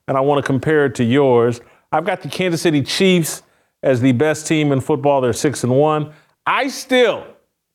[0.08, 1.62] and I want to compare it to yours.
[1.94, 3.44] I've got the Kansas City Chiefs
[3.84, 5.22] as the best team in football.
[5.22, 6.14] They're six and one.
[6.46, 7.26] I still,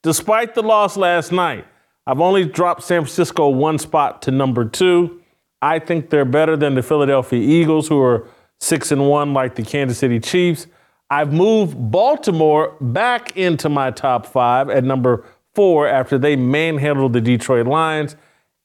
[0.02, 1.66] despite the loss last night,
[2.06, 5.20] I've only dropped San Francisco one spot to number two.
[5.60, 8.28] I think they're better than the Philadelphia Eagles, who are
[8.60, 10.66] six and one, like the Kansas City Chiefs.
[11.10, 17.20] I've moved Baltimore back into my top five at number four after they manhandled the
[17.20, 18.16] Detroit Lions.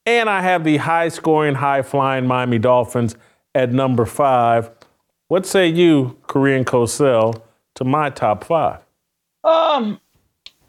[0.05, 3.15] And I have the high scoring, high flying Miami Dolphins
[3.53, 4.71] at number five.
[5.31, 7.41] What say you, Korean Cosell,
[7.75, 8.81] to my top five?
[9.45, 9.97] Um,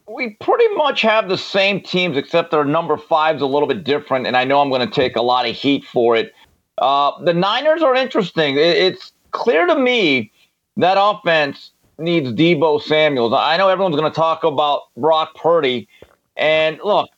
[0.07, 4.25] we pretty much have the same teams, except their number five's a little bit different,
[4.29, 6.33] and I know I'm going to take a lot of heat for it.
[6.79, 8.57] Uh, the Niners are interesting.
[8.57, 10.31] It's clear to me
[10.77, 13.33] that offense needs Deebo Samuels.
[13.37, 15.89] I know everyone's going to talk about Brock Purdy,
[16.37, 17.11] and look,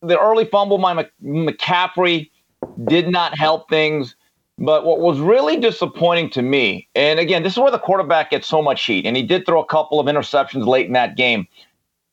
[0.00, 2.30] the early fumble by McCaffrey
[2.86, 4.16] did not help things.
[4.58, 8.46] But what was really disappointing to me, and again, this is where the quarterback gets
[8.46, 11.46] so much heat, and he did throw a couple of interceptions late in that game.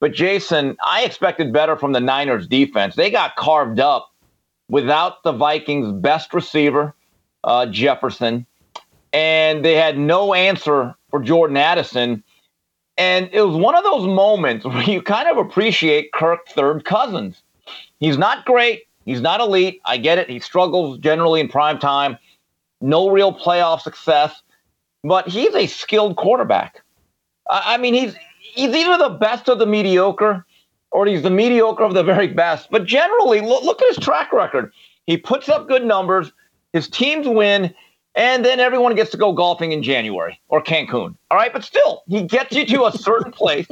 [0.02, 2.96] But Jason, I expected better from the Niners defense.
[2.96, 4.12] They got carved up
[4.68, 6.94] without the Vikings' best receiver,
[7.46, 8.46] uh, Jefferson,
[9.14, 12.24] and they had no answer for Jordan Addison.
[12.98, 17.42] And it was one of those moments where you kind of appreciate Kirk third cousins.
[18.02, 18.84] He's not great.
[19.06, 19.80] He's not elite.
[19.86, 20.30] I get it.
[20.30, 22.18] He struggles generally in prime time.
[22.84, 24.44] No real playoff success,
[25.04, 26.82] but he's a skilled quarterback.
[27.50, 30.46] I, I mean, he's he's either the best of the mediocre
[30.92, 32.70] or he's the mediocre of the very best.
[32.70, 34.72] But generally, look, look at his track record.
[35.08, 36.32] He puts up good numbers.
[36.74, 37.74] His teams win
[38.16, 41.16] and then everyone gets to go golfing in January or Cancun.
[41.32, 43.68] All right, but still, he gets you to a certain place.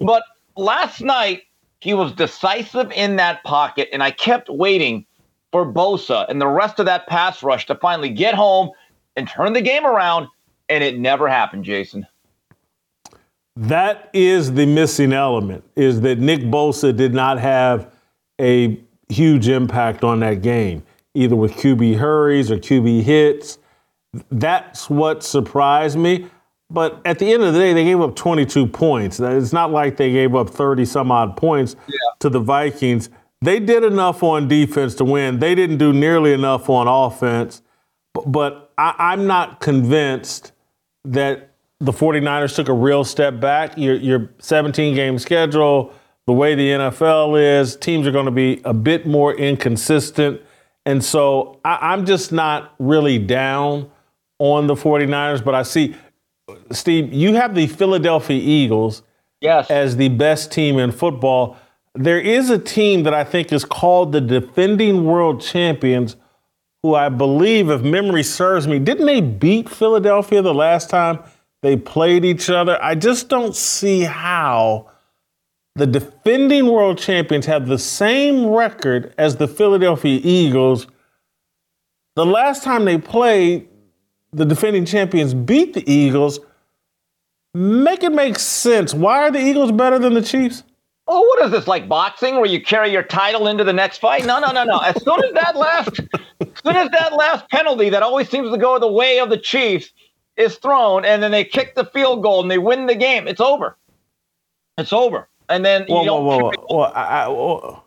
[0.00, 0.22] But
[0.56, 1.42] last night,
[1.80, 5.06] he was decisive in that pocket, and I kept waiting
[5.54, 8.72] for Bosa and the rest of that pass rush to finally get home
[9.14, 10.26] and turn the game around,
[10.68, 12.04] and it never happened, Jason.
[13.54, 17.88] That is the missing element, is that Nick Bosa did not have
[18.40, 20.82] a huge impact on that game
[21.14, 23.58] either with QB hurries or QB hits.
[24.32, 26.26] That's what surprised me.
[26.68, 29.20] But at the end of the day, they gave up 22 points.
[29.20, 31.94] It's not like they gave up 30 some odd points yeah.
[32.18, 33.08] to the Vikings.
[33.44, 35.38] They did enough on defense to win.
[35.38, 37.60] They didn't do nearly enough on offense.
[38.26, 40.52] But I, am not convinced
[41.04, 43.76] that the 49ers took a real step back.
[43.76, 45.92] Your, your 17 game schedule,
[46.26, 50.40] the way the NFL is, teams are going to be a bit more inconsistent.
[50.86, 53.90] And so I, I'm just not really down
[54.38, 55.94] on the 49ers, but I see,
[56.70, 59.02] Steve, you have the Philadelphia Eagles
[59.42, 59.70] yes.
[59.70, 61.58] as the best team in football.
[61.94, 66.16] There is a team that I think is called the defending world champions,
[66.82, 71.20] who I believe, if memory serves me, didn't they beat Philadelphia the last time
[71.62, 72.82] they played each other?
[72.82, 74.90] I just don't see how
[75.76, 80.86] the defending world champions have the same record as the Philadelphia Eagles.
[82.16, 83.68] The last time they played,
[84.32, 86.40] the defending champions beat the Eagles.
[87.54, 88.92] Make it make sense.
[88.92, 90.64] Why are the Eagles better than the Chiefs?
[91.06, 94.24] Oh, what is this like boxing where you carry your title into the next fight?
[94.24, 94.78] No, no, no, no.
[94.78, 96.00] As soon as that last,
[96.40, 99.36] as soon as that last penalty that always seems to go the way of the
[99.36, 99.92] Chiefs
[100.36, 103.40] is thrown, and then they kick the field goal and they win the game, it's
[103.40, 103.76] over.
[104.78, 106.76] It's over and then whoa, whoa, whoa, whoa.
[106.76, 107.82] Well, I, whoa.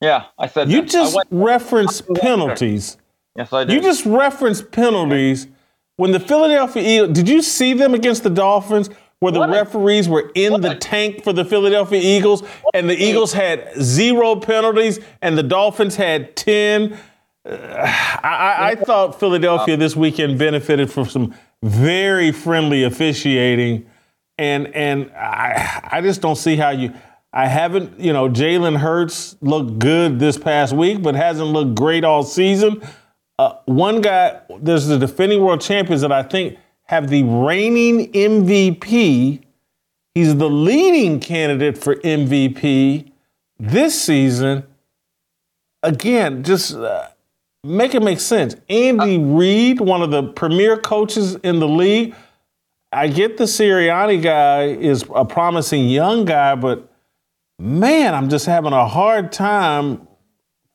[0.00, 0.90] Yeah, I said you that.
[0.90, 2.96] just referenced penalties.
[3.36, 3.74] Yes, I did.
[3.74, 5.46] You just referenced penalties
[5.96, 7.16] when the Philadelphia Eagles.
[7.16, 8.90] Did you see them against the Dolphins?
[9.22, 12.42] Where the what referees were in the tank for the Philadelphia Eagles,
[12.74, 16.98] and the Eagles had zero penalties, and the Dolphins had ten.
[17.44, 17.56] Uh,
[18.22, 23.86] I, I, thought Philadelphia this weekend benefited from some very friendly officiating
[24.38, 26.92] and and I I just don't see how you.
[27.34, 32.04] I haven't, you know, Jalen Hurts looked good this past week, but hasn't looked great
[32.04, 32.82] all season.
[33.38, 36.58] Uh, one guy, there's the defending world champions that I think
[36.92, 39.40] have the reigning MVP.
[40.14, 43.10] He's the leading candidate for MVP
[43.58, 44.64] this season.
[45.82, 47.08] Again, just uh,
[47.64, 48.56] make it make sense.
[48.68, 52.14] Andy Reid, one of the premier coaches in the league,
[52.92, 56.92] I get the Sirianni guy is a promising young guy, but
[57.58, 60.06] man, I'm just having a hard time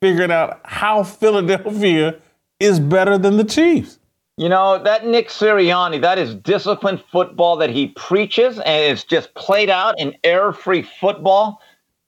[0.02, 2.16] figuring out how Philadelphia
[2.60, 4.00] is better than the Chiefs.
[4.38, 9.34] You know, that Nick Sirianni, that is disciplined football that he preaches, and it's just
[9.36, 11.62] played out in error free football.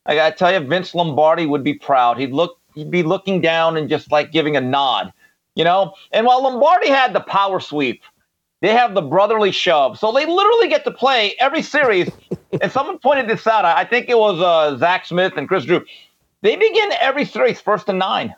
[0.06, 2.20] I gotta tell you, Vince Lombardi would be proud.
[2.20, 5.14] He'd look, he'd be looking down and just like giving a nod
[5.56, 8.04] You know, and while Lombardi had the power sweep,
[8.62, 10.00] they have the brotherly shove.
[10.00, 12.10] So they literally get to play every series.
[12.62, 13.66] and someone pointed this out.
[13.66, 15.86] I think it was uh, Zach Smith and Chris Drew.
[16.44, 18.36] They begin every series first and nine.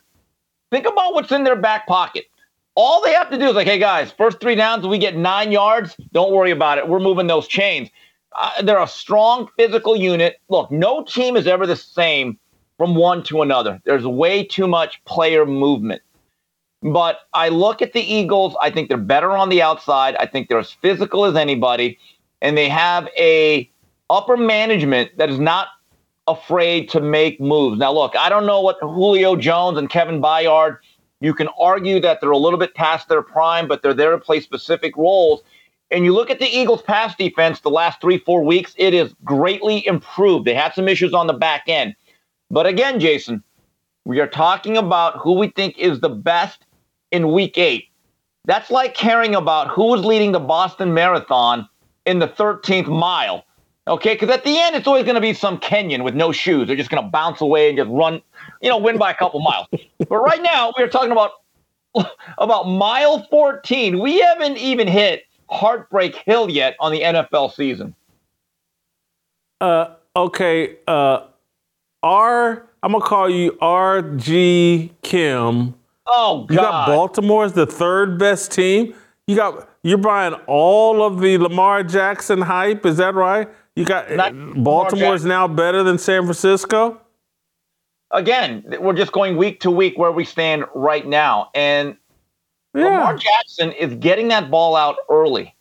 [0.72, 2.26] Think about what's in their back pocket.
[2.76, 5.52] All they have to do is like, hey guys, first three downs, we get nine
[5.52, 5.96] yards.
[6.14, 6.88] Don't worry about it.
[6.88, 7.90] We're moving those chains.
[8.40, 10.40] Uh, they're a strong physical unit.
[10.50, 12.40] Look, no team is ever the same
[12.78, 13.82] from one to another.
[13.84, 16.02] There's way too much player movement.
[16.82, 18.56] But I look at the Eagles.
[18.62, 20.16] I think they're better on the outside.
[20.16, 22.00] I think they're as physical as anybody,
[22.42, 23.70] and they have a
[24.10, 25.68] upper management that is not
[26.28, 27.78] afraid to make moves.
[27.78, 30.78] Now, look, I don't know what Julio Jones and Kevin Byard.
[31.22, 34.18] You can argue that they're a little bit past their prime, but they're there to
[34.18, 35.42] play specific roles.
[35.92, 39.14] And you look at the Eagles' pass defense the last three, four weeks, it is
[39.24, 40.46] greatly improved.
[40.46, 41.96] They had some issues on the back end.
[42.50, 43.44] But again, Jason,
[44.04, 46.66] we are talking about who we think is the best
[47.12, 47.90] in week eight.
[48.46, 51.70] That's like caring about who was leading the Boston Marathon
[52.06, 53.46] in the 13th mile.
[53.88, 56.68] Okay, because at the end, it's always going to be some Kenyan with no shoes.
[56.68, 58.22] They're just going to bounce away and just run,
[58.62, 59.68] you know, win by a couple miles.
[59.98, 61.32] But right now, we're talking about
[62.38, 64.00] about mile 14.
[64.00, 67.96] We haven't even hit Heartbreak Hill yet on the NFL season.
[69.60, 70.78] Uh, okay.
[70.88, 71.28] Uh,
[72.04, 72.68] R.
[72.84, 74.92] I'm gonna call you R.G.
[75.04, 75.76] Kim
[76.14, 76.52] Oh God!
[76.52, 78.94] You got Baltimore as the third best team.
[79.28, 82.86] You got you're buying all of the Lamar Jackson hype.
[82.86, 83.48] Is that right?
[83.76, 84.08] You got
[84.62, 87.01] Baltimore is now better than San Francisco.
[88.14, 91.96] Again, we're just going week to week where we stand right now, and
[92.74, 92.84] yeah.
[92.84, 95.56] Lamar Jackson is getting that ball out early.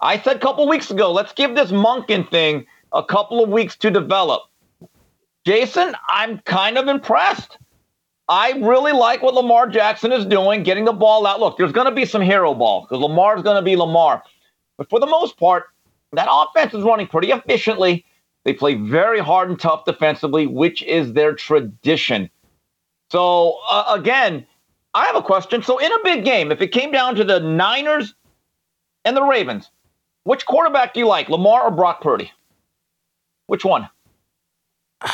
[0.00, 3.76] I said a couple weeks ago, let's give this Monken thing a couple of weeks
[3.78, 4.42] to develop.
[5.44, 7.58] Jason, I'm kind of impressed.
[8.28, 11.40] I really like what Lamar Jackson is doing, getting the ball out.
[11.40, 14.22] Look, there's going to be some hero ball because Lamar is going to be Lamar.
[14.78, 15.64] But for the most part,
[16.12, 18.04] that offense is running pretty efficiently.
[18.44, 22.28] They play very hard and tough defensively, which is their tradition.
[23.10, 24.46] So, uh, again,
[24.94, 25.62] I have a question.
[25.62, 28.14] So, in a big game, if it came down to the Niners
[29.04, 29.70] and the Ravens,
[30.24, 32.32] which quarterback do you like, Lamar or Brock Purdy?
[33.46, 33.88] Which one?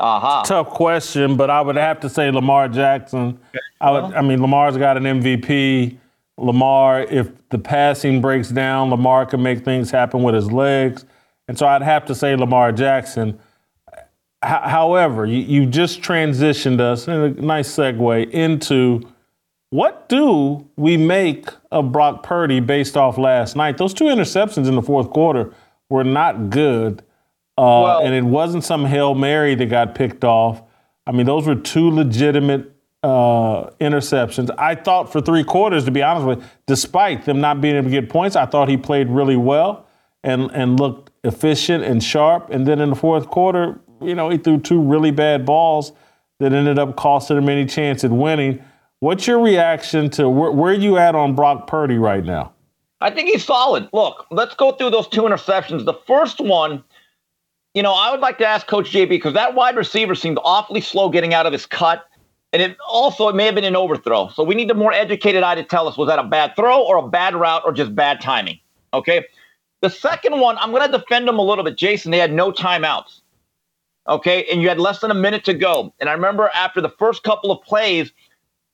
[0.00, 0.44] Uh-huh.
[0.44, 3.36] Tough question, but I would have to say Lamar Jackson.
[3.80, 4.14] I would.
[4.14, 5.98] I mean, Lamar's got an MVP.
[6.36, 11.04] Lamar, if the passing breaks down, Lamar can make things happen with his legs,
[11.48, 13.40] and so I'd have to say Lamar Jackson.
[14.44, 19.00] H- however, you, you just transitioned us in a nice segue into
[19.70, 23.76] what do we make of Brock Purdy based off last night?
[23.76, 25.52] Those two interceptions in the fourth quarter
[25.90, 27.00] were not good.
[27.58, 30.62] Uh, well, and it wasn't some Hail Mary that got picked off.
[31.06, 32.72] I mean, those were two legitimate
[33.02, 34.50] uh, interceptions.
[34.56, 37.90] I thought for three quarters, to be honest with you, despite them not being able
[37.90, 39.86] to get points, I thought he played really well
[40.22, 42.50] and, and looked efficient and sharp.
[42.50, 45.92] And then in the fourth quarter, you know, he threw two really bad balls
[46.40, 48.62] that ended up costing him any chance at winning.
[49.00, 52.52] What's your reaction to where, where you at on Brock Purdy right now?
[53.00, 53.88] I think he's solid.
[53.92, 55.84] Look, let's go through those two interceptions.
[55.84, 56.82] The first one–
[57.74, 60.80] you know, I would like to ask Coach JB because that wide receiver seemed awfully
[60.80, 62.06] slow getting out of his cut.
[62.52, 64.28] And it also it may have been an overthrow.
[64.30, 66.82] So we need a more educated eye to tell us was that a bad throw
[66.82, 68.58] or a bad route or just bad timing.
[68.94, 69.26] Okay.
[69.80, 71.76] The second one, I'm going to defend them a little bit.
[71.76, 73.20] Jason, they had no timeouts.
[74.08, 74.44] Okay.
[74.50, 75.94] And you had less than a minute to go.
[76.00, 78.12] And I remember after the first couple of plays,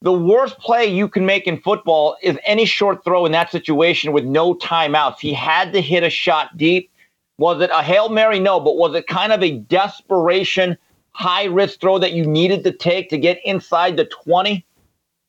[0.02, 4.12] the worst play you can make in football is any short throw in that situation
[4.12, 5.18] with no timeouts.
[5.18, 6.90] He had to hit a shot deep.
[7.38, 8.38] Was it a Hail Mary?
[8.38, 10.76] No, but was it kind of a desperation,
[11.12, 14.64] high risk throw that you needed to take to get inside the 20?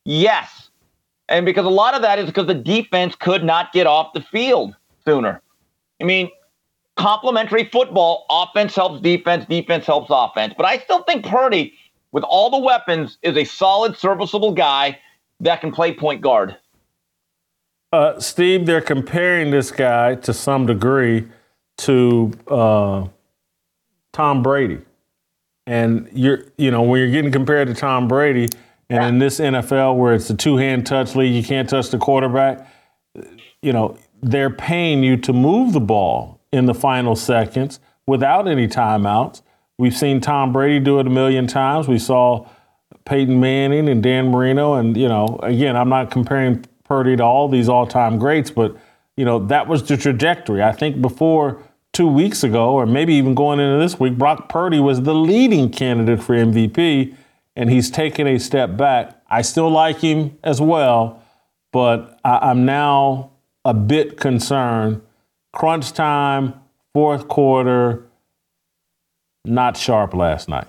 [0.04, 0.70] Yes.
[1.30, 4.22] And because a lot of that is because the defense could not get off the
[4.22, 5.42] field sooner.
[6.02, 6.30] I mean,
[6.96, 10.54] complementary football, offense helps defense, defense helps offense.
[10.58, 11.74] But I still think Purdy,
[12.12, 15.00] with all the weapons, is a solid, serviceable guy
[15.42, 16.58] that can play point guard.
[17.92, 21.28] Uh, Steve, they're comparing this guy to some degree
[21.78, 23.08] to uh,
[24.12, 24.80] Tom Brady.
[25.68, 28.50] And you're, you know, when you're getting compared to Tom Brady,
[28.90, 32.70] and in this NFL where it's a two-hand touch league, you can't touch the quarterback.
[33.62, 38.68] You know, they're paying you to move the ball in the final seconds without any
[38.68, 39.42] timeouts.
[39.78, 41.88] We've seen Tom Brady do it a million times.
[41.88, 42.48] We saw
[43.06, 47.50] Peyton Manning and Dan Marino, and you know, again, I'm not comparing Purdy to all
[47.50, 48.76] these all-time greats, but
[49.18, 50.62] you know, that was the trajectory.
[50.62, 51.62] I think before
[51.94, 55.70] two weeks ago, or maybe even going into this week, Brock Purdy was the leading
[55.70, 57.16] candidate for MVP.
[57.58, 59.16] and he's taken a step back.
[59.30, 61.24] I still like him as well,
[61.72, 63.32] but I, I'm now
[63.66, 65.02] a bit concerned.
[65.54, 66.54] Crunch time,
[66.94, 68.06] fourth quarter,
[69.44, 70.68] not sharp last night.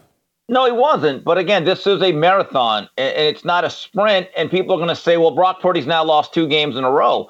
[0.48, 1.24] No, he wasn't.
[1.24, 4.28] But again, this is a marathon, and it's not a sprint.
[4.36, 6.90] And people are going to say, "Well, Brock Purdy's now lost two games in a
[6.90, 7.28] row."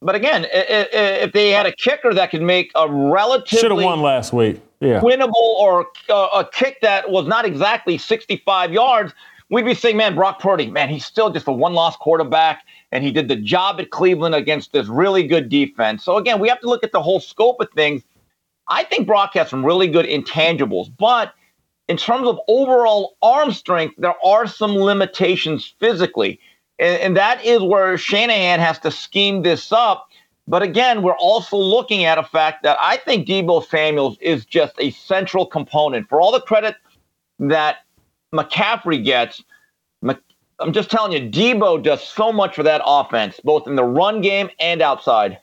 [0.00, 4.00] But again, if they had a kicker that could make a relatively should have won
[4.00, 9.12] last week, yeah, winnable or a kick that was not exactly 65 yards,
[9.50, 13.10] we'd be saying, "Man, Brock Purdy, man, he's still just a one-loss quarterback." And he
[13.10, 16.04] did the job at Cleveland against this really good defense.
[16.04, 18.02] So again, we have to look at the whole scope of things.
[18.68, 21.32] I think Brock has some really good intangibles, but
[21.88, 26.38] in terms of overall arm strength, there are some limitations physically.
[26.78, 30.08] And, and, that is where Shanahan has to scheme this up.
[30.46, 34.74] But again, we're also looking at a fact that I think Deebo Samuels is just
[34.78, 36.08] a central component.
[36.08, 36.76] For all the credit
[37.38, 37.78] that
[38.32, 39.42] McCaffrey gets,
[40.58, 44.20] I'm just telling you, Deebo does so much for that offense, both in the run
[44.20, 45.38] game and outside.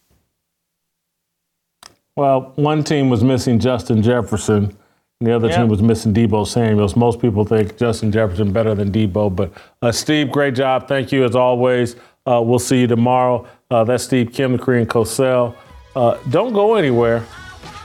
[2.16, 4.78] Well, one team was missing Justin Jefferson
[5.22, 5.58] and the other yeah.
[5.58, 6.96] team was missing Deebo Samuels.
[6.96, 9.52] Most people think Justin Jefferson better than Deebo, but
[9.82, 10.88] uh, Steve, great job.
[10.88, 11.98] Thank you as always.
[12.26, 13.46] Uh, we'll see you tomorrow.
[13.70, 15.56] Uh, that's Steve Kim, the Korean Cosell.
[15.94, 17.26] Uh, don't go anywhere.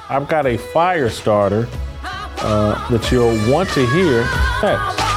[0.08, 1.68] I've got a fire starter
[2.04, 4.22] uh, that you'll want to hear
[4.62, 5.13] next.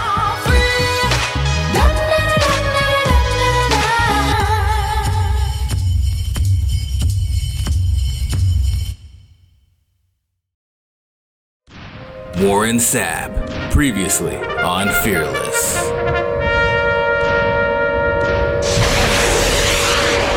[12.40, 15.74] Warren Sapp, previously on Fearless.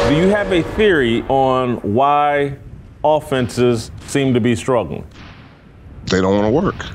[0.09, 2.57] Do you have a theory on why
[3.05, 5.07] offenses seem to be struggling?
[6.07, 6.87] They don't want to work.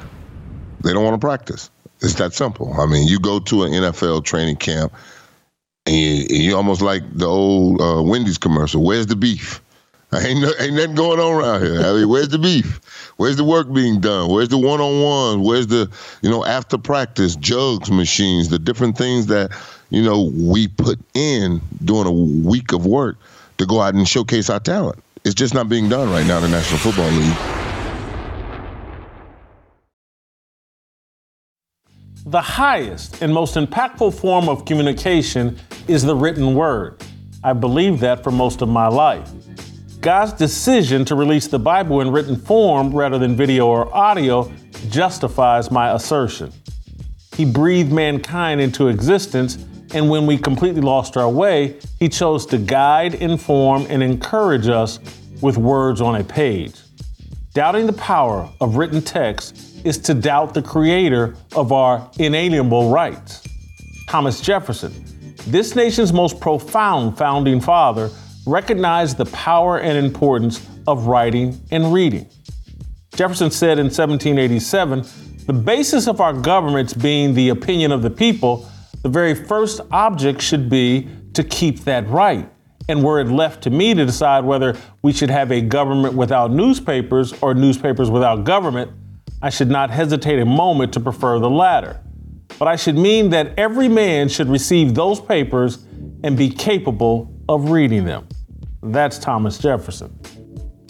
[0.83, 1.69] They don't want to practice.
[2.01, 2.73] It's that simple.
[2.73, 4.91] I mean, you go to an NFL training camp
[5.85, 8.83] and you, you almost like the old uh, Wendy's commercial.
[8.83, 9.61] Where's the beef?
[10.23, 11.79] Ain't, no, ain't nothing going on around here.
[11.79, 12.79] I mean, where's the beef?
[13.17, 14.29] Where's the work being done?
[14.29, 15.43] Where's the one on one?
[15.43, 15.89] Where's the,
[16.21, 19.51] you know, after practice, jugs machines, the different things that,
[19.89, 23.17] you know, we put in during a week of work
[23.57, 25.01] to go out and showcase our talent.
[25.23, 27.37] It's just not being done right now in the National Football League.
[32.27, 35.57] The highest and most impactful form of communication
[35.87, 37.01] is the written word.
[37.43, 39.29] I believe that for most of my life.
[40.05, 44.51] God's decision to release the Bible in written form rather than video or audio
[44.91, 46.53] justifies my assertion.
[47.35, 49.57] He breathed mankind into existence,
[49.95, 54.99] and when we completely lost our way, He chose to guide, inform, and encourage us
[55.41, 56.75] with words on a page.
[57.55, 63.43] Doubting the power of written text is to doubt the creator of our inalienable rights.
[64.07, 64.93] Thomas Jefferson,
[65.47, 68.11] this nation's most profound founding father,
[68.45, 72.29] recognized the power and importance of writing and reading.
[73.15, 75.05] Jefferson said in 1787
[75.45, 78.69] the basis of our governments being the opinion of the people,
[79.03, 82.49] the very first object should be to keep that right.
[82.89, 86.51] And were it left to me to decide whether we should have a government without
[86.51, 88.91] newspapers or newspapers without government,
[89.41, 92.01] I should not hesitate a moment to prefer the latter.
[92.57, 95.85] But I should mean that every man should receive those papers
[96.23, 98.27] and be capable of reading them.
[98.91, 100.17] That's Thomas Jefferson.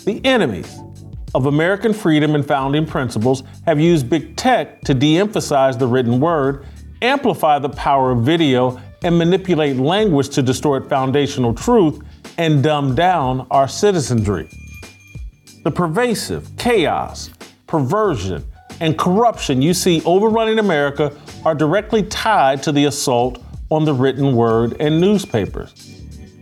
[0.03, 0.79] The enemies
[1.33, 6.19] of American freedom and founding principles have used big tech to de emphasize the written
[6.19, 6.65] word,
[7.01, 12.01] amplify the power of video, and manipulate language to distort foundational truth
[12.37, 14.49] and dumb down our citizenry.
[15.63, 17.29] The pervasive chaos,
[17.65, 18.45] perversion,
[18.81, 21.15] and corruption you see overrunning America
[21.45, 23.41] are directly tied to the assault
[23.71, 25.94] on the written word and newspapers.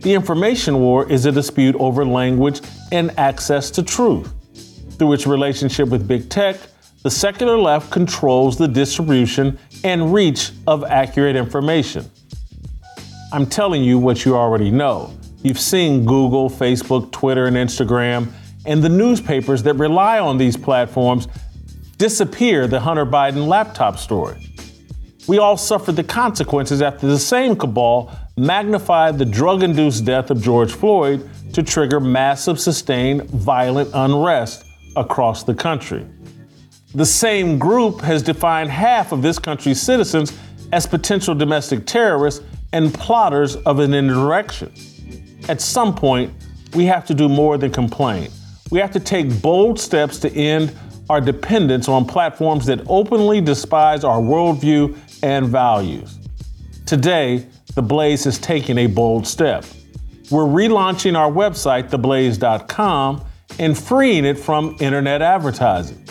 [0.04, 2.60] The information war is a dispute over language
[2.92, 4.30] and access to truth.
[4.98, 6.58] Through its relationship with big tech,
[7.02, 12.10] the secular left controls the distribution and reach of accurate information.
[13.32, 15.10] I'm telling you what you already know.
[15.42, 18.30] You've seen Google, Facebook, Twitter, and Instagram,
[18.66, 21.28] and the newspapers that rely on these platforms
[21.96, 24.50] disappear the Hunter Biden laptop story.
[25.26, 30.42] We all suffered the consequences after the same cabal magnified the drug induced death of
[30.42, 34.64] George Floyd to trigger massive, sustained, violent unrest
[34.96, 36.04] across the country.
[36.94, 40.32] The same group has defined half of this country's citizens
[40.72, 44.72] as potential domestic terrorists and plotters of an insurrection.
[45.48, 46.32] At some point,
[46.74, 48.30] we have to do more than complain.
[48.70, 50.76] We have to take bold steps to end
[51.08, 56.18] our dependence on platforms that openly despise our worldview and values.
[56.86, 59.64] Today, The Blaze is taking a bold step.
[60.30, 63.24] We're relaunching our website, theblaze.com,
[63.58, 66.04] and freeing it from internet advertising.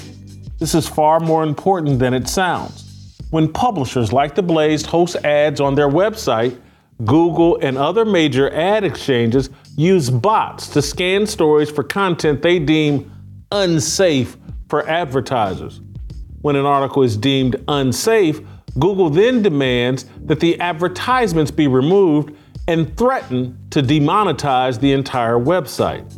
[0.60, 3.18] This is far more important than it sounds.
[3.32, 6.60] When publishers like The Blaze host ads on their website,
[7.06, 13.12] Google and other major ad exchanges use bots to scan stories for content they deem
[13.52, 14.38] unsafe
[14.70, 15.82] for advertisers.
[16.42, 18.42] When an article is deemed unsafe,
[18.80, 22.36] Google then demands that the advertisements be removed
[22.68, 26.10] and threaten to demonetize the entire website.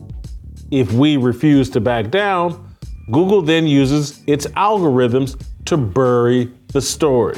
[0.72, 2.76] If we refuse to back down,
[3.12, 7.38] Google then uses its algorithms to bury the story.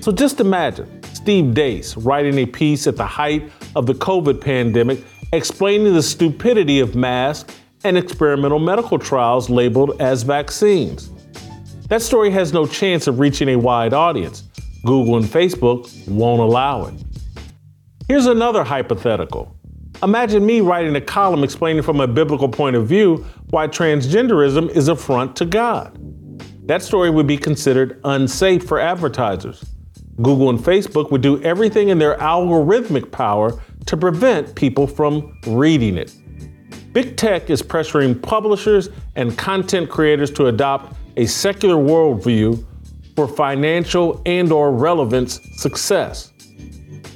[0.00, 5.02] So just imagine Steve Deace writing a piece at the height of the COVID pandemic
[5.32, 7.54] explaining the stupidity of masks
[7.84, 11.10] and experimental medical trials labeled as vaccines.
[11.88, 14.42] That story has no chance of reaching a wide audience.
[14.84, 16.94] Google and Facebook won't allow it.
[18.08, 19.56] Here's another hypothetical.
[20.02, 24.88] Imagine me writing a column explaining from a biblical point of view why transgenderism is
[24.88, 25.96] a front to God.
[26.66, 29.64] That story would be considered unsafe for advertisers.
[30.16, 35.96] Google and Facebook would do everything in their algorithmic power to prevent people from reading
[35.96, 36.12] it.
[36.92, 42.64] Big tech is pressuring publishers and content creators to adopt a secular worldview
[43.14, 46.32] for financial and or relevance success.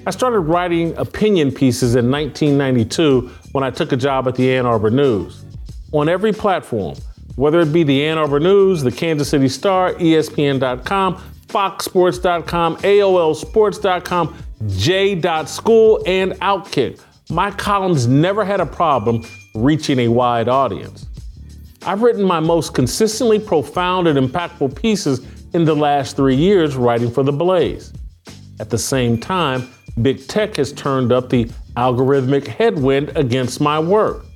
[0.06, 4.64] I started writing opinion pieces in 1992 when I took a job at the Ann
[4.64, 5.44] Arbor News.
[5.92, 6.96] On every platform,
[7.36, 14.36] whether it be the Ann Arbor News, the Kansas City Star, ESPN.com, FoxSports.com, AOLSports.com,
[14.68, 19.24] J.School, and Outkick, my columns never had a problem
[19.54, 21.06] reaching a wide audience.
[21.86, 27.10] I've written my most consistently profound and impactful pieces in the last three years writing
[27.10, 27.92] for The Blaze.
[28.60, 29.66] At the same time,
[30.02, 34.26] big tech has turned up the algorithmic headwind against my work.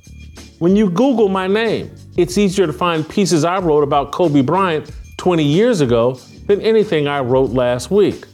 [0.57, 4.89] When you Google my name, it's easier to find pieces I wrote about Kobe Bryant
[5.17, 6.13] 20 years ago
[6.47, 8.25] than anything I wrote last week.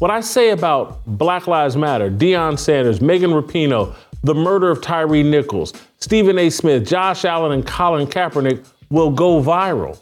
[0.00, 3.94] What I say about Black Lives Matter, Deion Sanders, Megan Rapinoe,
[4.24, 6.48] the murder of Tyre Nichols, Stephen A.
[6.48, 10.00] Smith, Josh Allen, and Colin Kaepernick will go viral.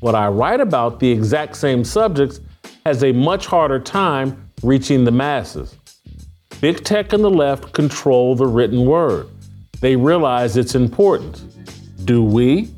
[0.00, 2.40] What I write about the exact same subjects
[2.84, 5.74] has a much harder time reaching the masses.
[6.60, 9.26] Big tech and the left control the written word.
[9.80, 11.40] They realize its importance.
[12.04, 12.68] Do we?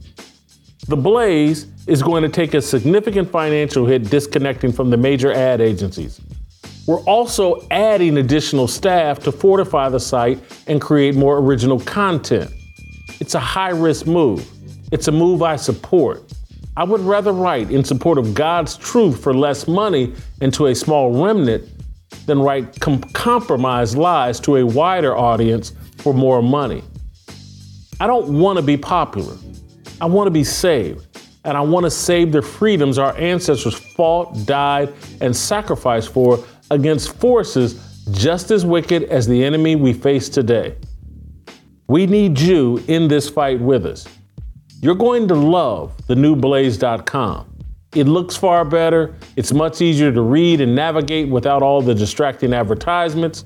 [0.87, 5.61] The Blaze is going to take a significant financial hit disconnecting from the major ad
[5.61, 6.21] agencies.
[6.87, 12.51] We're also adding additional staff to fortify the site and create more original content.
[13.21, 14.49] It's a high risk move.
[14.91, 16.23] It's a move I support.
[16.77, 20.75] I would rather write in support of God's truth for less money and to a
[20.75, 21.69] small remnant
[22.27, 26.83] than write com- compromised lies to a wider audience for more money.
[28.01, 29.37] I don't want to be popular.
[30.01, 31.07] I want to be saved.
[31.45, 37.15] And I want to save the freedoms our ancestors fought, died, and sacrificed for against
[37.17, 40.75] forces just as wicked as the enemy we face today.
[41.87, 44.09] We need you in this fight with us.
[44.81, 46.35] You're going to love the new
[47.95, 52.55] It looks far better, it's much easier to read and navigate without all the distracting
[52.55, 53.45] advertisements.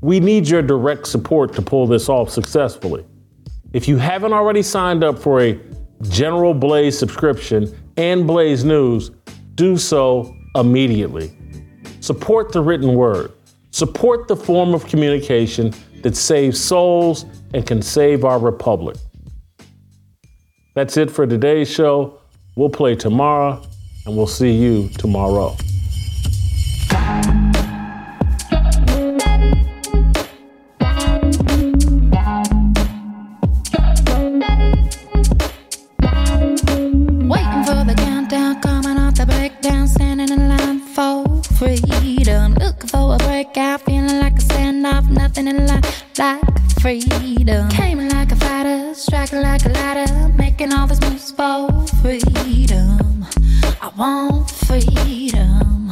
[0.00, 3.06] We need your direct support to pull this off successfully.
[3.72, 5.60] If you haven't already signed up for a
[6.02, 9.12] general Blaze subscription and Blaze News,
[9.54, 11.37] do so immediately.
[12.08, 13.32] Support the written word.
[13.70, 18.96] Support the form of communication that saves souls and can save our republic.
[20.74, 22.18] That's it for today's show.
[22.56, 23.62] We'll play tomorrow,
[24.06, 25.54] and we'll see you tomorrow.
[46.18, 46.40] Like
[46.80, 47.68] freedom.
[47.68, 51.70] Came like a fighter, striking like a ladder, making all these moves for
[52.02, 53.24] freedom.
[53.80, 55.90] I want freedom.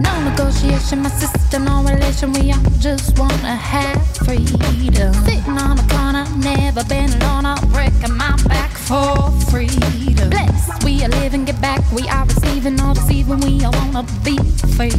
[0.00, 2.32] No negotiation, my sister, no relation.
[2.32, 5.14] We all just wanna have freedom.
[5.24, 7.46] Sitting on the corner, never been alone.
[7.46, 10.30] I'm breaking my back for freedom.
[10.30, 11.80] Blessed, we are living, get back.
[11.92, 13.40] We are receiving, all deceiving.
[13.40, 14.38] We all wanna be
[14.76, 14.90] free.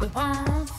[0.00, 0.70] We want